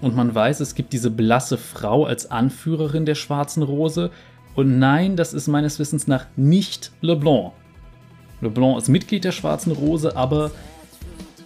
Und 0.01 0.15
man 0.15 0.35
weiß, 0.35 0.59
es 0.59 0.75
gibt 0.75 0.93
diese 0.93 1.09
blasse 1.09 1.57
Frau 1.57 2.05
als 2.05 2.29
Anführerin 2.29 3.05
der 3.05 3.15
Schwarzen 3.15 3.63
Rose. 3.63 4.11
Und 4.53 4.77
nein, 4.77 5.15
das 5.15 5.33
ist 5.33 5.47
meines 5.47 5.79
Wissens 5.79 6.07
nach 6.07 6.25
nicht 6.35 6.91
LeBlanc. 7.01 7.53
LeBlanc 8.41 8.77
ist 8.77 8.89
Mitglied 8.89 9.23
der 9.23 9.31
Schwarzen 9.31 9.71
Rose, 9.71 10.17
aber 10.17 10.51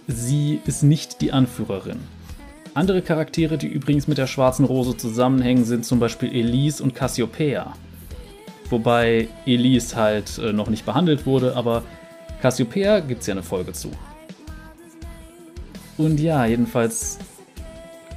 sie 0.08 0.60
ist 0.66 0.82
nicht 0.82 1.20
die 1.20 1.32
Anführerin. 1.32 2.00
Andere 2.78 3.02
Charaktere, 3.02 3.58
die 3.58 3.66
übrigens 3.66 4.06
mit 4.06 4.18
der 4.18 4.28
Schwarzen 4.28 4.64
Rose 4.64 4.96
zusammenhängen, 4.96 5.64
sind 5.64 5.84
zum 5.84 5.98
Beispiel 5.98 6.32
Elise 6.32 6.80
und 6.80 6.94
Cassiopeia. 6.94 7.74
Wobei 8.70 9.26
Elise 9.46 9.96
halt 9.96 10.38
äh, 10.38 10.52
noch 10.52 10.70
nicht 10.70 10.86
behandelt 10.86 11.26
wurde, 11.26 11.56
aber 11.56 11.82
Cassiopeia 12.40 13.00
gibt 13.00 13.22
es 13.22 13.26
ja 13.26 13.34
eine 13.34 13.42
Folge 13.42 13.72
zu. 13.72 13.90
Und 15.96 16.20
ja, 16.20 16.46
jedenfalls 16.46 17.18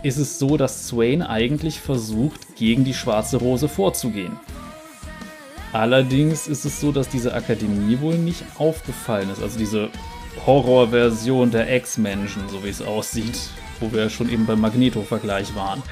ist 0.04 0.18
es 0.18 0.38
so, 0.38 0.58
dass 0.58 0.90
Swain 0.90 1.24
eigentlich 1.24 1.80
versucht, 1.80 2.56
gegen 2.56 2.84
die 2.84 2.94
Schwarze 2.94 3.38
Rose 3.38 3.68
vorzugehen. 3.68 4.40
Allerdings 5.74 6.48
ist 6.48 6.66
es 6.66 6.80
so, 6.80 6.92
dass 6.92 7.10
diese 7.10 7.34
Akademie 7.34 8.00
wohl 8.00 8.20
nicht 8.20 8.44
aufgefallen 8.60 9.32
ist. 9.32 9.42
Also 9.42 9.58
diese 9.58 9.90
Horrorversion 10.46 11.50
der 11.50 11.68
Ex-Menschen, 11.74 12.48
so 12.48 12.64
wie 12.64 12.70
es 12.70 12.84
aussieht, 12.84 13.40
wo 13.82 13.92
wir 13.92 14.10
schon 14.10 14.30
eben 14.30 14.46
beim 14.46 14.62
Magneto-Vergleich 14.62 15.54
waren. 15.56 15.84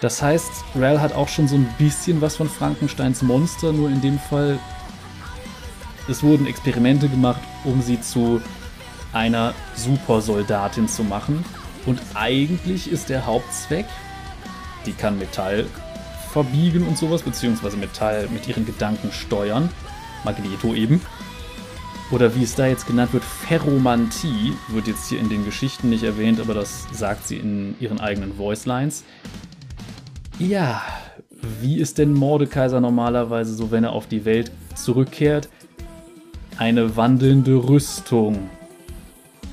Das 0.00 0.20
heißt, 0.20 0.50
Rel 0.74 1.00
hat 1.00 1.14
auch 1.14 1.28
schon 1.28 1.46
so 1.48 1.54
ein 1.54 1.68
bisschen 1.78 2.20
was 2.20 2.36
von 2.36 2.48
Frankensteins 2.50 3.22
Monster, 3.22 3.72
nur 3.72 3.88
in 3.88 4.00
dem 4.00 4.18
Fall, 4.18 4.58
es 6.08 6.22
wurden 6.22 6.46
Experimente 6.46 7.08
gemacht, 7.08 7.40
um 7.64 7.80
sie 7.80 8.00
zu 8.00 8.42
einer 9.12 9.54
Supersoldatin 9.76 10.88
zu 10.88 11.04
machen. 11.04 11.44
Und 11.86 12.00
eigentlich 12.14 12.90
ist 12.90 13.08
der 13.08 13.26
Hauptzweck, 13.26 13.86
die 14.86 14.92
kann 14.92 15.18
Metall 15.18 15.66
verbiegen 16.32 16.86
und 16.86 16.98
sowas, 16.98 17.22
beziehungsweise 17.22 17.76
Metall 17.76 18.28
mit 18.30 18.48
ihren 18.48 18.66
Gedanken 18.66 19.12
steuern. 19.12 19.68
Magneto 20.24 20.74
eben 20.74 21.00
oder 22.12 22.34
wie 22.34 22.42
es 22.42 22.54
da 22.54 22.66
jetzt 22.66 22.86
genannt 22.86 23.14
wird, 23.14 23.24
Ferromantie, 23.24 24.52
wird 24.68 24.86
jetzt 24.86 25.08
hier 25.08 25.18
in 25.18 25.30
den 25.30 25.44
Geschichten 25.44 25.88
nicht 25.88 26.04
erwähnt, 26.04 26.40
aber 26.40 26.52
das 26.52 26.86
sagt 26.92 27.26
sie 27.26 27.38
in 27.38 27.74
ihren 27.80 28.00
eigenen 28.00 28.38
Voicelines. 28.38 29.02
Ja, 30.38 30.82
wie 31.60 31.78
ist 31.78 31.98
denn 31.98 32.12
Mordekaiser 32.12 32.80
normalerweise 32.80 33.54
so, 33.54 33.70
wenn 33.70 33.84
er 33.84 33.92
auf 33.92 34.06
die 34.06 34.26
Welt 34.26 34.52
zurückkehrt? 34.74 35.48
Eine 36.58 36.96
wandelnde 36.96 37.68
Rüstung. 37.68 38.50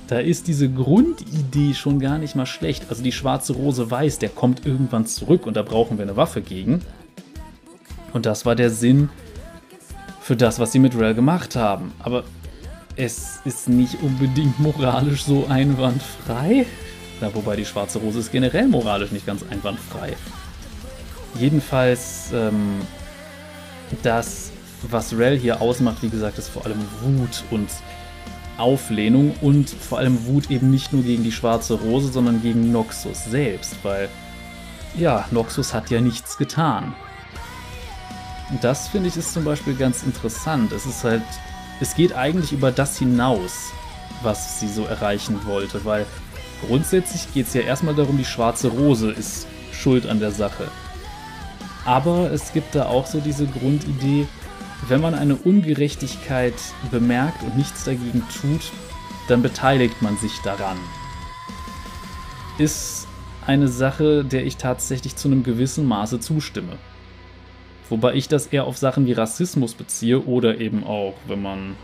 Da 0.08 0.20
ist 0.20 0.48
diese 0.48 0.70
Grundidee 0.70 1.74
schon 1.74 2.00
gar 2.00 2.18
nicht 2.18 2.36
mal 2.36 2.46
schlecht. 2.46 2.88
Also 2.89 3.04
die 3.04 3.12
schwarze 3.12 3.54
Rose 3.54 3.89
weiß, 3.89 4.20
der 4.20 4.30
kommt 4.30 4.66
irgendwann 4.66 5.06
zurück 5.06 5.46
und 5.46 5.56
da 5.56 5.62
brauchen 5.62 5.98
wir 5.98 6.04
eine 6.04 6.18
Waffe 6.18 6.42
gegen. 6.42 6.82
Und 8.12 8.25
das 8.25 8.46
war 8.46 8.56
der 8.56 8.70
Sinn 8.70 9.10
für 10.20 10.36
das, 10.36 10.60
was 10.60 10.72
sie 10.72 10.80
mit 10.80 10.98
Rel 10.98 11.13
gemacht 11.13 11.56
haben. 11.56 11.94
Aber 12.00 12.24
es 13.00 13.39
ist 13.46 13.70
nicht 13.70 14.01
unbedingt 14.01 14.60
moralisch 14.60 15.24
so 15.24 15.48
einwandfrei. 15.48 16.65
Na, 17.22 17.34
wobei 17.34 17.56
die 17.56 17.65
Schwarze 17.65 17.98
Rose 18.00 18.20
ist 18.20 18.32
generell 18.32 18.68
moralisch 18.68 19.12
nicht 19.12 19.25
ganz 19.25 19.41
einwandfrei. 19.50 20.18
Jedenfalls, 21.36 22.32
ähm, 22.34 22.82
das, 24.03 24.51
was 24.89 25.18
Rel 25.18 25.38
hier 25.38 25.62
ausmacht, 25.62 26.03
wie 26.03 26.10
gesagt, 26.10 26.38
ist 26.39 26.50
vor 26.50 26.65
allem 26.65 26.82
Wut 27.01 27.44
und 27.51 27.70
Auflehnung 28.58 29.34
und 29.39 29.70
vor 29.70 30.00
allem 30.00 30.25
Wut 30.25 30.51
eben 30.51 30.70
nicht 30.70 30.91
nur 30.91 31.03
gegen 31.03 31.24
die 31.24 31.32
Schwarze 31.32 31.75
Rose, 31.75 32.12
sondern 32.12 32.41
gegen 32.41 32.70
Noxus 32.74 33.24
selbst, 33.24 33.77
weil 33.84 34.10
ja, 34.98 35.25
Noxus 35.32 35.74
hat 35.74 35.89
ja 35.89 36.01
nichts 36.01 36.38
getan. 36.38 36.94
Und 38.51 38.62
das 38.62 38.89
finde 38.89 39.08
ich 39.08 39.15
ist 39.15 39.32
zum 39.32 39.46
Beispiel 39.46 39.75
ganz 39.75 40.03
interessant. 40.03 40.74
Es 40.74 40.86
ist 40.86 41.06
halt, 41.06 41.24
es 41.79 41.95
geht 41.95 42.13
eigentlich 42.13 42.51
über 42.51 42.71
das 42.71 42.98
hinaus, 42.98 43.71
was 44.21 44.59
sie 44.59 44.67
so 44.67 44.86
erreichen 44.86 45.45
wollte, 45.45 45.86
weil 45.86 46.05
grundsätzlich 46.67 47.33
geht 47.33 47.48
es 47.48 47.53
ja 47.53 47.62
erstmal 47.62 47.95
darum, 47.95 48.17
die 48.17 48.25
schwarze 48.25 48.67
Rose 48.67 49.12
ist 49.12 49.48
schuld 49.71 50.05
an 50.05 50.19
der 50.19 50.31
Sache. 50.31 50.67
Aber 51.86 52.31
es 52.31 52.51
gibt 52.51 52.75
da 52.75 52.86
auch 52.86 53.07
so 53.07 53.19
diese 53.19 53.48
Grundidee, 53.48 54.27
wenn 54.88 55.01
man 55.01 55.15
eine 55.15 55.36
Ungerechtigkeit 55.36 56.53
bemerkt 56.91 57.43
und 57.43 57.57
nichts 57.57 57.86
dagegen 57.86 58.24
tut, 58.41 58.71
dann 59.27 59.41
beteiligt 59.41 60.01
man 60.01 60.17
sich 60.17 60.38
daran. 60.43 60.77
Ist 62.57 63.07
eine 63.45 63.67
Sache, 63.67 64.25
der 64.25 64.45
ich 64.45 64.57
tatsächlich 64.57 65.15
zu 65.15 65.27
einem 65.29 65.43
gewissen 65.43 65.88
Maße 65.88 66.19
zustimme. 66.19 66.77
Wobei 67.89 68.13
ich 68.13 68.27
das 68.27 68.48
eher 68.48 68.65
auf 68.65 68.77
Sachen 68.77 69.08
wie 69.08 69.13
Rassismus 69.13 69.74
beziehe 69.74 70.22
oder 70.22 70.60
eben 70.60 70.84
auch, 70.84 71.15
wenn 71.27 71.41
man, 71.41 71.75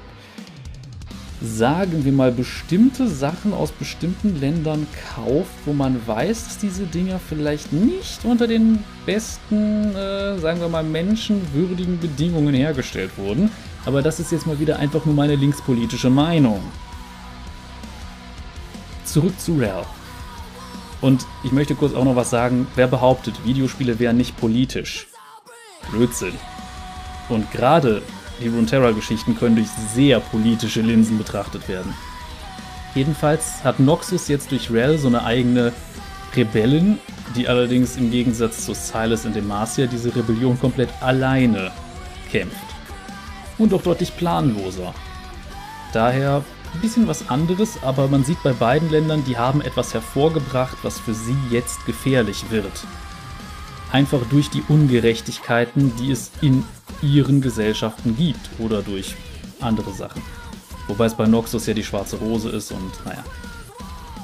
sagen 1.41 2.05
wir 2.05 2.11
mal, 2.11 2.31
bestimmte 2.31 3.07
Sachen 3.07 3.53
aus 3.53 3.71
bestimmten 3.71 4.39
Ländern 4.39 4.85
kauft, 5.15 5.51
wo 5.65 5.73
man 5.73 5.99
weiß, 6.05 6.43
dass 6.45 6.57
diese 6.59 6.85
Dinger 6.85 7.19
vielleicht 7.19 7.73
nicht 7.73 8.23
unter 8.23 8.45
den 8.45 8.83
besten, 9.07 9.95
äh, 9.95 10.37
sagen 10.37 10.59
wir 10.59 10.69
mal, 10.69 10.83
menschenwürdigen 10.83 11.99
Bedingungen 11.99 12.53
hergestellt 12.53 13.17
wurden. 13.17 13.49
Aber 13.85 14.03
das 14.03 14.19
ist 14.19 14.31
jetzt 14.31 14.45
mal 14.45 14.59
wieder 14.59 14.77
einfach 14.77 15.05
nur 15.05 15.15
meine 15.15 15.35
linkspolitische 15.35 16.11
Meinung. 16.11 16.61
Zurück 19.05 19.39
zu 19.39 19.57
Ralph. 19.59 19.87
Und 21.01 21.25
ich 21.43 21.51
möchte 21.51 21.75
kurz 21.75 21.93
auch 21.93 22.05
noch 22.05 22.15
was 22.15 22.29
sagen, 22.29 22.67
wer 22.75 22.87
behauptet, 22.87 23.35
Videospiele 23.43 23.99
wären 23.99 24.17
nicht 24.17 24.37
politisch? 24.37 25.07
Blödsinn. 25.91 26.33
Und 27.29 27.51
gerade 27.51 28.01
die 28.39 28.47
Runeterra-Geschichten 28.47 29.37
können 29.37 29.55
durch 29.55 29.69
sehr 29.93 30.19
politische 30.19 30.81
Linsen 30.81 31.17
betrachtet 31.17 31.67
werden. 31.67 31.93
Jedenfalls 32.93 33.63
hat 33.63 33.79
Noxus 33.79 34.27
jetzt 34.27 34.51
durch 34.51 34.71
Rel 34.71 34.97
so 34.97 35.07
eine 35.07 35.23
eigene 35.23 35.73
Rebellin, 36.35 36.99
die 37.35 37.47
allerdings 37.47 37.97
im 37.97 38.11
Gegensatz 38.11 38.65
zu 38.65 38.73
Silas 38.73 39.25
in 39.25 39.33
Demacia 39.33 39.85
diese 39.85 40.15
Rebellion 40.15 40.59
komplett 40.59 40.89
alleine 41.01 41.71
kämpft. 42.31 42.55
Und 43.57 43.73
auch 43.73 43.81
deutlich 43.81 44.15
planloser. 44.15 44.93
Daher 45.93 46.43
ein 46.73 46.81
bisschen 46.81 47.07
was 47.07 47.29
anderes, 47.29 47.81
aber 47.83 48.07
man 48.07 48.25
sieht 48.25 48.41
bei 48.43 48.51
beiden 48.51 48.89
Ländern, 48.89 49.23
die 49.25 49.37
haben 49.37 49.61
etwas 49.61 49.93
hervorgebracht, 49.93 50.77
was 50.83 50.99
für 50.99 51.13
sie 51.13 51.37
jetzt 51.49 51.85
gefährlich 51.85 52.45
wird. 52.49 52.85
Einfach 53.91 54.21
durch 54.29 54.49
die 54.49 54.63
Ungerechtigkeiten, 54.67 55.95
die 55.97 56.11
es 56.11 56.31
in 56.41 56.63
ihren 57.01 57.41
Gesellschaften 57.41 58.17
gibt 58.17 58.49
oder 58.59 58.81
durch 58.81 59.15
andere 59.61 59.93
Sachen. 59.93 60.21
Wobei 60.87 61.05
es 61.05 61.15
bei 61.15 61.25
Noxus 61.25 61.65
ja 61.65 61.73
die 61.73 61.83
schwarze 61.83 62.17
Rose 62.17 62.49
ist 62.49 62.71
und 62.71 63.05
naja. 63.05 63.23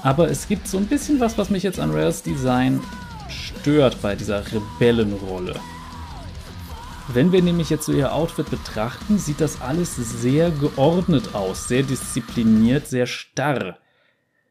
Aber 0.03 0.29
es 0.29 0.47
gibt 0.47 0.67
so 0.67 0.77
ein 0.77 0.87
bisschen 0.87 1.19
was, 1.19 1.37
was 1.37 1.49
mich 1.49 1.63
jetzt 1.63 1.79
an 1.79 1.91
Rails 1.91 2.23
Design 2.23 2.81
stört 3.29 4.01
bei 4.01 4.15
dieser 4.15 4.43
Rebellenrolle. 4.51 5.59
Wenn 7.07 7.31
wir 7.31 7.41
nämlich 7.41 7.69
jetzt 7.69 7.85
so 7.85 7.93
ihr 7.93 8.13
Outfit 8.13 8.49
betrachten, 8.49 9.17
sieht 9.17 9.41
das 9.41 9.61
alles 9.61 9.95
sehr 9.95 10.49
geordnet 10.49 11.33
aus, 11.35 11.67
sehr 11.67 11.83
diszipliniert, 11.83 12.87
sehr 12.87 13.05
starr. 13.05 13.77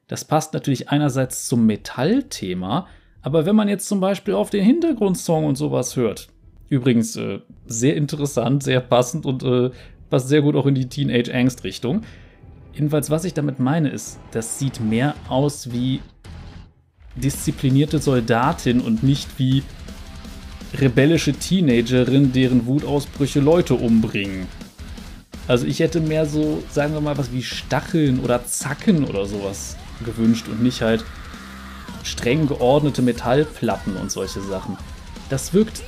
Das 0.08 0.24
passt 0.24 0.52
natürlich 0.52 0.88
einerseits 0.88 1.46
zum 1.46 1.66
Metallthema, 1.66 2.86
aber 3.22 3.46
wenn 3.46 3.56
man 3.56 3.68
jetzt 3.68 3.88
zum 3.88 4.00
Beispiel 4.00 4.34
auf 4.34 4.50
den 4.50 4.64
Hintergrundsong 4.64 5.44
und 5.44 5.56
sowas 5.56 5.96
hört, 5.96 6.28
übrigens 6.68 7.16
äh, 7.16 7.40
sehr 7.66 7.96
interessant, 7.96 8.62
sehr 8.62 8.80
passend 8.80 9.26
und 9.26 9.42
äh, 9.42 9.70
passt 10.08 10.28
sehr 10.28 10.42
gut 10.42 10.56
auch 10.56 10.66
in 10.66 10.74
die 10.74 10.88
Teenage-Angst-Richtung. 10.88 12.02
Jedenfalls, 12.72 13.10
was 13.10 13.24
ich 13.24 13.34
damit 13.34 13.58
meine, 13.58 13.90
ist, 13.90 14.18
das 14.30 14.58
sieht 14.58 14.80
mehr 14.80 15.14
aus 15.28 15.72
wie 15.72 16.00
disziplinierte 17.16 17.98
Soldatin 17.98 18.80
und 18.80 19.02
nicht 19.02 19.38
wie 19.38 19.62
rebellische 20.78 21.32
Teenagerin, 21.32 22.32
deren 22.32 22.66
Wutausbrüche 22.66 23.40
Leute 23.40 23.74
umbringen. 23.74 24.46
Also 25.48 25.66
ich 25.66 25.80
hätte 25.80 26.00
mehr 26.00 26.26
so, 26.26 26.62
sagen 26.70 26.94
wir 26.94 27.00
mal, 27.00 27.18
was 27.18 27.32
wie 27.32 27.42
Stacheln 27.42 28.20
oder 28.20 28.44
Zacken 28.46 29.04
oder 29.04 29.26
sowas 29.26 29.76
gewünscht 30.04 30.46
und 30.48 30.62
nicht 30.62 30.80
halt 30.80 31.04
streng 32.02 32.46
geordnete 32.46 33.02
Metallplatten 33.02 33.96
und 33.96 34.10
solche 34.10 34.40
Sachen. 34.40 34.76
Das 35.28 35.52
wirkt 35.54 35.82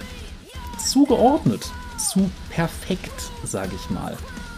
zu 0.78 1.04
geordnet, 1.04 1.70
zu 1.98 2.30
perfekt, 2.50 3.30
sage 3.44 3.72
ich 3.74 3.90
mal. 3.90 4.16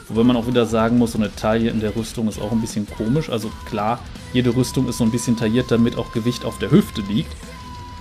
Wobei 0.08 0.24
man 0.24 0.36
auch 0.36 0.46
wieder 0.46 0.66
sagen 0.66 0.98
muss, 0.98 1.12
so 1.12 1.18
eine 1.18 1.34
Taille 1.34 1.70
in 1.70 1.80
der 1.80 1.96
Rüstung 1.96 2.28
ist 2.28 2.40
auch 2.40 2.52
ein 2.52 2.60
bisschen 2.60 2.86
komisch. 2.86 3.30
Also 3.30 3.50
klar, 3.66 4.00
jede 4.32 4.54
Rüstung 4.54 4.88
ist 4.88 4.98
so 4.98 5.04
ein 5.04 5.10
bisschen 5.10 5.36
tailliert, 5.36 5.70
damit 5.70 5.96
auch 5.96 6.12
Gewicht 6.12 6.44
auf 6.44 6.58
der 6.58 6.70
Hüfte 6.70 7.00
liegt. 7.02 7.34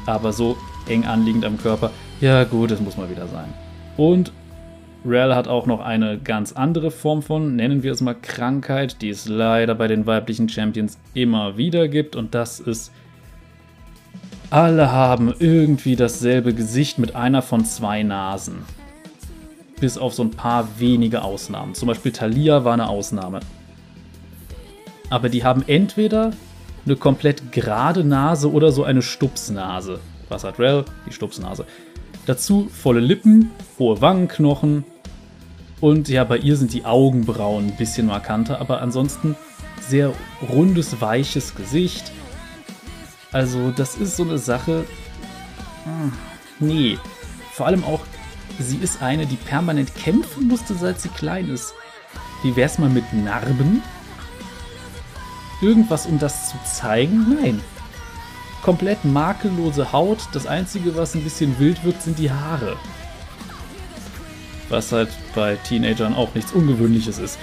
Aber 0.05 0.33
so 0.33 0.57
eng 0.87 1.05
anliegend 1.05 1.45
am 1.45 1.57
Körper 1.57 1.91
ja, 2.23 2.45
gut, 2.45 2.71
das 2.71 2.79
muss 2.79 2.95
mal 2.95 3.09
wieder 3.09 3.27
sein. 3.27 3.53
Und 3.97 4.31
Rel 5.05 5.35
hat 5.35 5.49
auch 5.49 5.65
noch 5.65 5.81
eine 5.81 6.17
ganz 6.17 6.53
andere 6.53 6.89
Form 6.89 7.21
von, 7.21 7.57
nennen 7.57 7.83
wir 7.83 7.91
es 7.91 7.99
mal 7.99 8.13
Krankheit, 8.13 9.01
die 9.01 9.09
es 9.09 9.27
leider 9.27 9.75
bei 9.75 9.89
den 9.89 10.05
weiblichen 10.05 10.47
Champions 10.47 10.97
immer 11.13 11.57
wieder 11.57 11.89
gibt. 11.89 12.15
Und 12.15 12.33
das 12.33 12.61
ist, 12.61 12.93
alle 14.53 14.91
haben 14.91 15.33
irgendwie 15.39 15.95
dasselbe 15.95 16.53
Gesicht 16.53 16.99
mit 16.99 17.15
einer 17.15 17.41
von 17.41 17.65
zwei 17.65 18.03
Nasen. 18.03 18.59
Bis 19.79 19.97
auf 19.97 20.13
so 20.13 20.23
ein 20.23 20.29
paar 20.29 20.67
wenige 20.77 21.23
Ausnahmen. 21.23 21.73
Zum 21.73 21.87
Beispiel 21.87 22.11
Thalia 22.11 22.63
war 22.63 22.73
eine 22.73 22.87
Ausnahme. 22.87 23.39
Aber 25.09 25.29
die 25.29 25.43
haben 25.43 25.63
entweder 25.65 26.33
eine 26.85 26.95
komplett 26.95 27.51
gerade 27.51 28.03
Nase 28.03 28.51
oder 28.51 28.71
so 28.71 28.83
eine 28.83 29.01
Stupsnase. 29.01 29.99
Was 30.29 30.43
hat 30.43 30.59
Rel? 30.59 30.85
Die 31.07 31.13
Stupsnase. 31.13 31.65
Dazu 32.27 32.69
volle 32.71 32.99
Lippen, 32.99 33.49
hohe 33.79 34.01
Wangenknochen 34.01 34.83
und 35.81 36.09
ja, 36.09 36.23
bei 36.25 36.37
ihr 36.37 36.57
sind 36.57 36.73
die 36.73 36.85
Augenbrauen 36.85 37.69
ein 37.69 37.77
bisschen 37.77 38.05
markanter, 38.05 38.61
aber 38.61 38.83
ansonsten 38.83 39.35
sehr 39.81 40.13
rundes, 40.47 41.01
weiches 41.01 41.55
Gesicht. 41.55 42.11
Also 43.33 43.71
das 43.71 43.95
ist 43.95 44.15
so 44.15 44.23
eine 44.23 44.37
Sache. 44.37 44.85
Hm, 45.83 46.13
nee, 46.59 46.97
vor 47.51 47.65
allem 47.65 47.83
auch, 47.83 48.01
sie 48.59 48.77
ist 48.77 49.01
eine, 49.01 49.25
die 49.25 49.35
permanent 49.35 49.93
kämpfen 49.95 50.47
musste, 50.47 50.75
seit 50.75 51.01
sie 51.01 51.09
klein 51.09 51.49
ist. 51.49 51.73
Wie 52.43 52.55
wär's 52.55 52.77
mal 52.77 52.89
mit 52.89 53.11
Narben? 53.13 53.81
Irgendwas, 55.61 56.05
um 56.05 56.19
das 56.19 56.49
zu 56.49 56.57
zeigen? 56.65 57.35
Nein 57.41 57.61
komplett 58.63 59.03
makellose 59.05 59.91
Haut. 59.91 60.19
Das 60.31 60.47
Einzige, 60.47 60.95
was 60.95 61.13
ein 61.13 61.23
bisschen 61.23 61.59
wild 61.59 61.83
wirkt, 61.83 62.01
sind 62.01 62.17
die 62.17 62.31
Haare. 62.31 62.77
Was 64.69 64.91
halt 64.91 65.09
bei 65.35 65.55
Teenagern 65.57 66.15
auch 66.15 66.33
nichts 66.33 66.53
Ungewöhnliches 66.53 67.19
ist. 67.19 67.37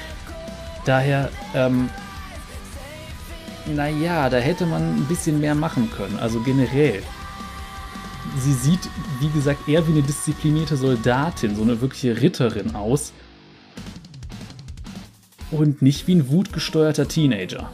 Daher, 0.85 1.29
ähm, 1.55 1.91
naja, 3.75 4.29
da 4.29 4.39
hätte 4.39 4.67
man 4.67 4.83
ein 4.97 5.07
bisschen 5.07 5.41
mehr 5.41 5.55
machen 5.55 5.91
können. 5.91 6.19
Also 6.19 6.41
generell. 6.41 7.03
Sie 8.39 8.53
sieht, 8.53 8.89
wie 9.21 9.29
gesagt, 9.29 9.69
eher 9.69 9.87
wie 9.87 9.93
eine 9.93 10.03
disziplinierte 10.03 10.77
Soldatin, 10.77 11.57
so 11.57 11.63
eine 11.63 11.81
wirkliche 11.81 12.21
Ritterin 12.21 12.75
aus. 12.75 13.13
Und 15.51 15.83
nicht 15.83 16.07
wie 16.07 16.15
ein 16.15 16.31
wutgesteuerter 16.31 17.09
Teenager. 17.09 17.71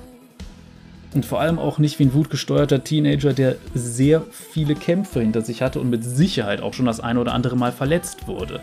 Und 1.15 1.25
vor 1.25 1.41
allem 1.41 1.59
auch 1.59 1.79
nicht 1.79 1.99
wie 1.99 2.05
ein 2.05 2.15
wutgesteuerter 2.15 2.85
Teenager, 2.85 3.33
der 3.33 3.57
sehr 3.75 4.23
viele 4.31 4.75
Kämpfe 4.75 5.21
hinter 5.21 5.43
sich 5.43 5.63
hatte 5.63 5.81
und 5.81 5.91
mit 5.91 6.05
Sicherheit 6.05 6.61
auch 6.61 6.75
schon 6.75 6.87
das 6.87 7.01
eine 7.01 7.21
oder 7.21 7.33
andere 7.33 7.57
Mal 7.57 7.73
verletzt 7.73 8.27
wurde. 8.27 8.61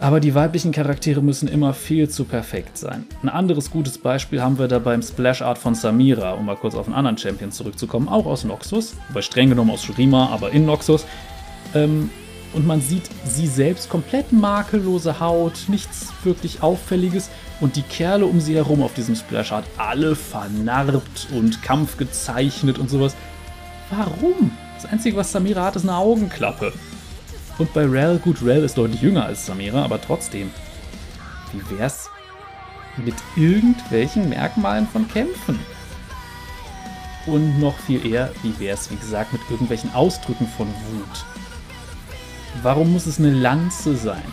Aber 0.00 0.18
die 0.18 0.34
weiblichen 0.34 0.72
Charaktere 0.72 1.20
müssen 1.20 1.46
immer 1.46 1.74
viel 1.74 2.08
zu 2.08 2.24
perfekt 2.24 2.78
sein. 2.78 3.04
Ein 3.22 3.28
anderes 3.28 3.70
gutes 3.70 3.98
Beispiel 3.98 4.40
haben 4.40 4.58
wir 4.58 4.66
da 4.66 4.78
beim 4.78 5.02
Splash 5.02 5.42
Art 5.42 5.58
von 5.58 5.74
Samira, 5.74 6.32
um 6.32 6.46
mal 6.46 6.56
kurz 6.56 6.74
auf 6.74 6.86
einen 6.86 6.94
anderen 6.94 7.18
Champion 7.18 7.52
zurückzukommen, 7.52 8.08
auch 8.08 8.24
aus 8.24 8.44
Noxus, 8.44 8.96
wobei 9.08 9.20
streng 9.20 9.50
genommen 9.50 9.70
aus 9.70 9.84
Shurima, 9.84 10.30
aber 10.32 10.52
in 10.52 10.64
Noxus. 10.64 11.04
Ähm, 11.74 12.08
und 12.54 12.66
man 12.66 12.80
sieht 12.80 13.10
sie 13.26 13.46
selbst 13.46 13.90
komplett 13.90 14.32
makellose 14.32 15.20
Haut, 15.20 15.64
nichts 15.68 16.08
wirklich 16.24 16.62
Auffälliges 16.62 17.28
und 17.60 17.76
die 17.76 17.82
Kerle 17.82 18.24
um 18.24 18.40
sie 18.40 18.54
herum 18.54 18.82
auf 18.82 18.94
diesem 18.94 19.14
Splash 19.14 19.52
Art 19.52 19.66
alle 19.76 20.16
vernarbt 20.16 21.28
und 21.36 21.62
kampfgezeichnet 21.62 22.78
und 22.78 22.88
sowas. 22.88 23.14
Warum? 23.90 24.50
Das 24.80 24.90
Einzige, 24.90 25.18
was 25.18 25.30
Samira 25.30 25.62
hat, 25.62 25.76
ist 25.76 25.82
eine 25.82 25.96
Augenklappe. 25.96 26.72
Und 27.60 27.74
bei 27.74 27.84
Rel, 27.84 28.18
gut, 28.18 28.42
Rel 28.42 28.64
ist 28.64 28.78
deutlich 28.78 29.02
jünger 29.02 29.26
als 29.26 29.44
Samira, 29.44 29.84
aber 29.84 30.00
trotzdem. 30.00 30.50
Wie 31.52 31.78
wär's 31.78 32.08
mit 32.96 33.16
irgendwelchen 33.36 34.30
Merkmalen 34.30 34.88
von 34.88 35.06
Kämpfen? 35.06 35.58
Und 37.26 37.60
noch 37.60 37.78
viel 37.80 38.06
eher, 38.06 38.32
wie 38.42 38.58
wäre 38.58 38.78
es, 38.78 38.90
wie 38.90 38.96
gesagt, 38.96 39.34
mit 39.34 39.42
irgendwelchen 39.50 39.92
Ausdrücken 39.92 40.48
von 40.56 40.68
Wut. 40.68 41.26
Warum 42.62 42.94
muss 42.94 43.04
es 43.04 43.18
eine 43.18 43.30
Lanze 43.30 43.94
sein? 43.94 44.24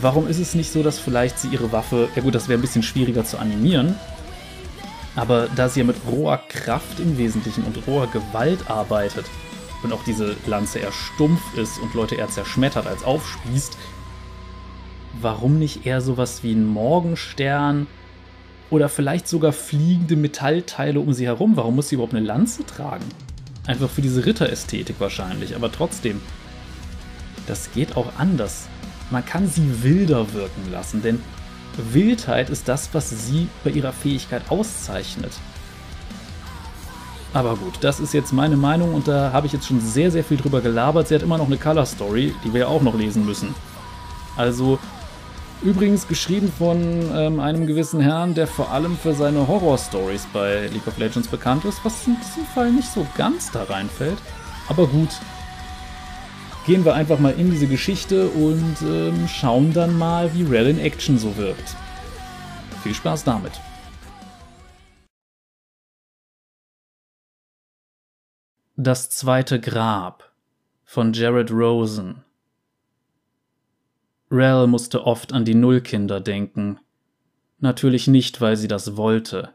Warum 0.00 0.26
ist 0.26 0.38
es 0.38 0.54
nicht 0.54 0.72
so, 0.72 0.82
dass 0.82 0.98
vielleicht 0.98 1.38
sie 1.38 1.48
ihre 1.48 1.70
Waffe, 1.70 2.08
ja 2.16 2.22
gut, 2.22 2.34
das 2.34 2.48
wäre 2.48 2.58
ein 2.58 2.62
bisschen 2.62 2.82
schwieriger 2.82 3.26
zu 3.26 3.36
animieren, 3.36 3.94
aber 5.16 5.48
da 5.54 5.68
sie 5.68 5.80
ja 5.80 5.86
mit 5.86 5.96
roher 6.10 6.40
Kraft 6.48 6.98
im 6.98 7.18
Wesentlichen 7.18 7.64
und 7.64 7.86
roher 7.86 8.06
Gewalt 8.06 8.70
arbeitet 8.70 9.26
und 9.84 9.92
auch 9.92 10.02
diese 10.02 10.36
Lanze 10.46 10.80
eher 10.80 10.92
stumpf 10.92 11.42
ist 11.56 11.78
und 11.78 11.94
Leute 11.94 12.16
eher 12.16 12.28
zerschmettert 12.28 12.86
als 12.86 13.04
aufspießt, 13.04 13.76
warum 15.20 15.58
nicht 15.58 15.86
eher 15.86 16.00
sowas 16.00 16.42
wie 16.42 16.52
ein 16.52 16.66
Morgenstern 16.66 17.86
oder 18.70 18.88
vielleicht 18.88 19.28
sogar 19.28 19.52
fliegende 19.52 20.16
Metallteile 20.16 20.98
um 20.98 21.12
sie 21.12 21.26
herum? 21.26 21.56
Warum 21.56 21.76
muss 21.76 21.90
sie 21.90 21.96
überhaupt 21.96 22.14
eine 22.14 22.26
Lanze 22.26 22.64
tragen? 22.64 23.04
Einfach 23.66 23.88
für 23.88 24.02
diese 24.02 24.26
Ritterästhetik 24.26 24.96
wahrscheinlich, 24.98 25.54
aber 25.54 25.70
trotzdem, 25.70 26.20
das 27.46 27.70
geht 27.72 27.96
auch 27.96 28.12
anders. 28.18 28.66
Man 29.10 29.24
kann 29.24 29.48
sie 29.48 29.82
wilder 29.82 30.32
wirken 30.32 30.72
lassen, 30.72 31.02
denn 31.02 31.20
Wildheit 31.76 32.50
ist 32.50 32.68
das, 32.68 32.90
was 32.92 33.10
sie 33.10 33.48
bei 33.64 33.70
ihrer 33.70 33.92
Fähigkeit 33.92 34.42
auszeichnet. 34.50 35.32
Aber 37.34 37.56
gut, 37.56 37.74
das 37.80 37.98
ist 37.98 38.14
jetzt 38.14 38.32
meine 38.32 38.56
Meinung 38.56 38.94
und 38.94 39.08
da 39.08 39.32
habe 39.32 39.48
ich 39.48 39.52
jetzt 39.52 39.66
schon 39.66 39.80
sehr, 39.80 40.12
sehr 40.12 40.22
viel 40.22 40.36
drüber 40.36 40.60
gelabert. 40.60 41.08
Sie 41.08 41.16
hat 41.16 41.22
immer 41.22 41.36
noch 41.36 41.46
eine 41.46 41.56
Color 41.56 41.84
Story, 41.84 42.32
die 42.44 42.52
wir 42.52 42.60
ja 42.60 42.66
auch 42.68 42.80
noch 42.80 42.94
lesen 42.94 43.26
müssen. 43.26 43.52
Also, 44.36 44.78
übrigens 45.60 46.06
geschrieben 46.06 46.52
von 46.56 47.10
ähm, 47.12 47.40
einem 47.40 47.66
gewissen 47.66 48.00
Herrn, 48.00 48.34
der 48.34 48.46
vor 48.46 48.70
allem 48.70 48.96
für 48.96 49.14
seine 49.14 49.48
Horror-Stories 49.48 50.28
bei 50.32 50.68
League 50.68 50.86
of 50.86 50.96
Legends 50.96 51.26
bekannt 51.26 51.64
ist, 51.64 51.84
was 51.84 52.06
in 52.06 52.16
diesem 52.20 52.46
Fall 52.46 52.70
nicht 52.70 52.90
so 52.92 53.04
ganz 53.16 53.50
da 53.50 53.64
reinfällt. 53.64 54.18
Aber 54.68 54.86
gut, 54.86 55.10
gehen 56.66 56.84
wir 56.84 56.94
einfach 56.94 57.18
mal 57.18 57.34
in 57.36 57.50
diese 57.50 57.66
Geschichte 57.66 58.28
und 58.28 58.76
ähm, 58.82 59.26
schauen 59.26 59.72
dann 59.72 59.98
mal, 59.98 60.32
wie 60.34 60.44
Rel 60.44 60.68
in 60.68 60.78
Action 60.78 61.18
so 61.18 61.36
wirkt. 61.36 61.74
Viel 62.84 62.94
Spaß 62.94 63.24
damit. 63.24 63.52
Das 68.76 69.08
zweite 69.08 69.60
Grab 69.60 70.32
von 70.84 71.12
Jared 71.12 71.52
Rosen 71.52 72.24
Rel 74.32 74.66
musste 74.66 75.06
oft 75.06 75.32
an 75.32 75.44
die 75.44 75.54
Nullkinder 75.54 76.18
denken. 76.20 76.80
Natürlich 77.60 78.08
nicht, 78.08 78.40
weil 78.40 78.56
sie 78.56 78.66
das 78.66 78.96
wollte. 78.96 79.50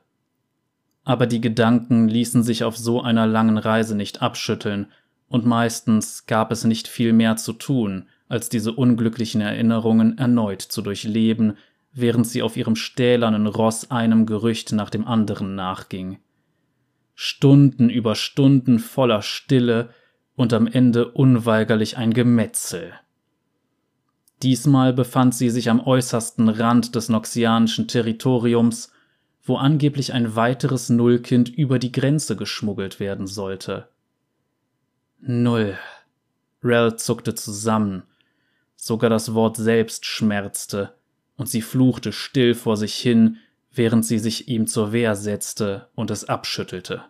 Aber 1.03 1.27
die 1.27 1.41
Gedanken 1.41 2.07
ließen 2.07 2.43
sich 2.43 2.63
auf 2.63 2.77
so 2.77 3.01
einer 3.01 3.27
langen 3.27 3.57
Reise 3.57 3.93
nicht 3.93 4.21
abschütteln 4.21 4.87
und 5.27 5.45
meistens 5.45 6.25
gab 6.25 6.53
es 6.53 6.63
nicht 6.63 6.87
viel 6.87 7.11
mehr 7.11 7.35
zu 7.35 7.51
tun, 7.51 8.07
als 8.29 8.47
diese 8.47 8.71
unglücklichen 8.71 9.41
Erinnerungen 9.41 10.17
erneut 10.17 10.61
zu 10.61 10.81
durchleben, 10.81 11.57
während 11.91 12.25
sie 12.25 12.41
auf 12.41 12.55
ihrem 12.55 12.77
stählernen 12.77 13.47
Ross 13.47 13.91
einem 13.91 14.25
Gerücht 14.25 14.71
nach 14.71 14.89
dem 14.89 15.05
anderen 15.05 15.55
nachging. 15.55 16.19
Stunden 17.21 17.89
über 17.89 18.15
Stunden 18.15 18.79
voller 18.79 19.21
Stille 19.21 19.89
und 20.37 20.53
am 20.53 20.67
Ende 20.67 21.11
unweigerlich 21.11 21.97
ein 21.97 22.13
Gemetzel. 22.13 22.93
Diesmal 24.41 24.93
befand 24.93 25.35
sie 25.35 25.49
sich 25.49 25.69
am 25.69 25.81
äußersten 25.81 26.47
Rand 26.47 26.95
des 26.95 27.09
noxianischen 27.09 27.89
Territoriums, 27.89 28.93
wo 29.43 29.57
angeblich 29.57 30.13
ein 30.13 30.37
weiteres 30.37 30.87
Nullkind 30.87 31.49
über 31.49 31.77
die 31.77 31.91
Grenze 31.91 32.37
geschmuggelt 32.37 33.01
werden 33.01 33.27
sollte. 33.27 33.89
Null. 35.19 35.77
Rel 36.63 36.95
zuckte 36.95 37.35
zusammen. 37.35 38.03
Sogar 38.77 39.09
das 39.09 39.33
Wort 39.33 39.57
selbst 39.57 40.05
schmerzte, 40.05 40.95
und 41.35 41.49
sie 41.49 41.61
fluchte 41.61 42.13
still 42.13 42.55
vor 42.55 42.77
sich 42.77 42.95
hin, 42.95 43.39
während 43.79 44.05
sie 44.05 44.19
sich 44.19 44.47
ihm 44.47 44.67
zur 44.67 44.91
Wehr 44.91 45.15
setzte 45.15 45.87
und 45.95 46.11
es 46.11 46.25
abschüttelte. 46.25 47.05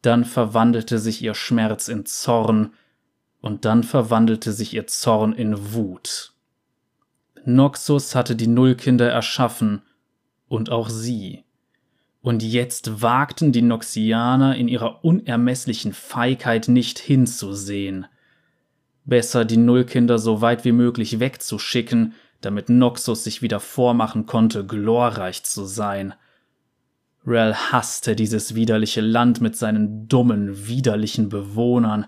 Dann 0.00 0.24
verwandelte 0.24 0.98
sich 0.98 1.20
ihr 1.20 1.34
Schmerz 1.34 1.88
in 1.88 2.06
Zorn, 2.06 2.72
und 3.40 3.66
dann 3.66 3.82
verwandelte 3.84 4.52
sich 4.52 4.72
ihr 4.72 4.86
Zorn 4.86 5.34
in 5.34 5.74
Wut. 5.74 6.32
Noxus 7.44 8.14
hatte 8.14 8.34
die 8.34 8.46
Nullkinder 8.46 9.10
erschaffen, 9.10 9.82
und 10.48 10.70
auch 10.70 10.88
sie 10.88 11.44
und 12.20 12.42
jetzt 12.42 13.00
wagten 13.00 13.52
die 13.52 13.62
Noxianer 13.62 14.56
in 14.56 14.68
ihrer 14.68 15.04
unermesslichen 15.04 15.92
Feigheit 15.92 16.68
nicht 16.68 16.98
hinzusehen. 16.98 18.06
Besser 19.04 19.44
die 19.44 19.56
Nullkinder 19.56 20.18
so 20.18 20.40
weit 20.40 20.64
wie 20.64 20.72
möglich 20.72 21.20
wegzuschicken, 21.20 22.14
damit 22.40 22.68
Noxus 22.68 23.24
sich 23.24 23.42
wieder 23.42 23.60
vormachen 23.60 24.26
konnte, 24.26 24.66
glorreich 24.66 25.42
zu 25.42 25.64
sein. 25.64 26.14
Rel 27.26 27.54
hasste 27.54 28.16
dieses 28.16 28.54
widerliche 28.54 29.00
Land 29.00 29.40
mit 29.40 29.56
seinen 29.56 30.08
dummen, 30.08 30.66
widerlichen 30.66 31.28
Bewohnern. 31.28 32.06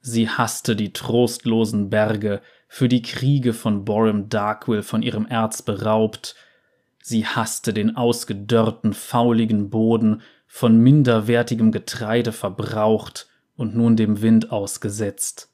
Sie 0.00 0.28
hasste 0.28 0.76
die 0.76 0.92
trostlosen 0.92 1.90
Berge, 1.90 2.40
für 2.68 2.88
die 2.88 3.02
Kriege 3.02 3.52
von 3.52 3.84
Borim 3.84 4.28
Darkwill 4.28 4.82
von 4.82 5.02
ihrem 5.02 5.26
Erz 5.26 5.62
beraubt, 5.62 6.34
Sie 7.08 7.24
hasste 7.24 7.72
den 7.72 7.96
ausgedörrten, 7.96 8.92
fauligen 8.92 9.70
Boden, 9.70 10.22
von 10.48 10.76
minderwertigem 10.76 11.70
Getreide 11.70 12.32
verbraucht 12.32 13.28
und 13.54 13.76
nun 13.76 13.94
dem 13.94 14.22
Wind 14.22 14.50
ausgesetzt. 14.50 15.48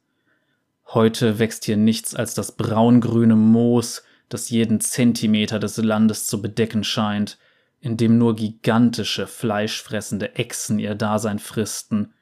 Heute 0.95 1.39
wächst 1.39 1.65
hier 1.65 1.79
nichts 1.79 2.15
als 2.15 2.35
das 2.35 2.53
braungrüne 2.53 3.35
Moos, 3.35 4.03
das 4.29 4.51
jeden 4.51 4.81
Zentimeter 4.81 5.59
des 5.59 5.79
Landes 5.79 6.27
zu 6.27 6.43
bedecken 6.43 6.85
scheint, 6.85 7.39
in 7.81 7.97
dem 7.97 8.19
nur 8.19 8.37
gigantische, 8.37 9.27
fleischfressende 9.27 10.35
Echsen 10.35 10.79
ihr 10.79 10.95
Dasein 10.95 11.39
fristen. 11.39 12.13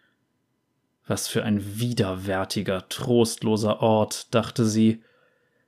Was 1.04 1.26
für 1.26 1.42
ein 1.42 1.80
widerwärtiger, 1.80 2.88
trostloser 2.88 3.80
Ort, 3.80 4.32
dachte 4.34 4.64
sie, 4.64 5.02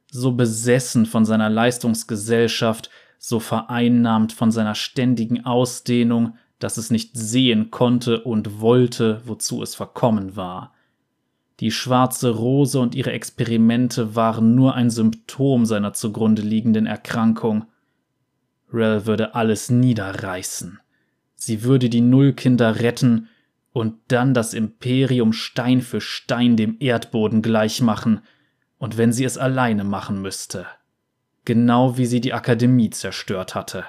so 0.09 0.33
besessen 0.33 1.05
von 1.05 1.25
seiner 1.25 1.51
Leistungsgesellschaft, 1.51 2.89
so 3.19 3.41
vereinnahmt 3.41 4.33
von 4.33 4.53
seiner 4.53 4.77
ständigen 4.77 5.45
Ausdehnung, 5.45 6.37
dass 6.61 6.77
es 6.77 6.91
nicht 6.91 7.17
sehen 7.17 7.73
konnte 7.73 8.23
und 8.23 8.61
wollte, 8.61 9.23
wozu 9.25 9.61
es 9.61 9.75
verkommen 9.75 10.37
war. 10.37 10.72
Die 11.61 11.71
schwarze 11.71 12.31
Rose 12.31 12.79
und 12.81 12.95
ihre 12.95 13.13
Experimente 13.13 14.17
waren 14.17 14.55
nur 14.55 14.75
ein 14.75 14.91
Symptom 14.91 15.65
seiner 15.67 15.93
zugrunde 15.93 16.43
liegenden 16.43 16.87
Erkrankung. 16.87 17.67
Rel 18.73 19.07
würde 19.07 19.35
alles 19.35 19.71
niederreißen. 19.71 20.81
Sie 21.35 21.63
würde 21.63 21.89
die 21.89 22.01
Nullkinder 22.01 22.81
retten 22.81 23.29
und 23.73 23.95
dann 24.09 24.35
das 24.35 24.55
Imperium 24.55 25.33
Stein 25.33 25.81
für 25.81 26.01
Stein 26.01 26.57
dem 26.57 26.77
Erdboden 26.81 27.43
gleichmachen, 27.43 28.21
und 28.79 28.99
wenn 28.99 29.13
sie 29.13 29.25
es 29.25 29.39
alleine 29.39 29.85
machen 29.85 30.21
müsste 30.21 30.67
genau 31.45 31.97
wie 31.97 32.07
sie 32.07 32.21
die 32.21 32.33
Akademie 32.33 32.91
zerstört 32.91 33.55
hatte. 33.55 33.85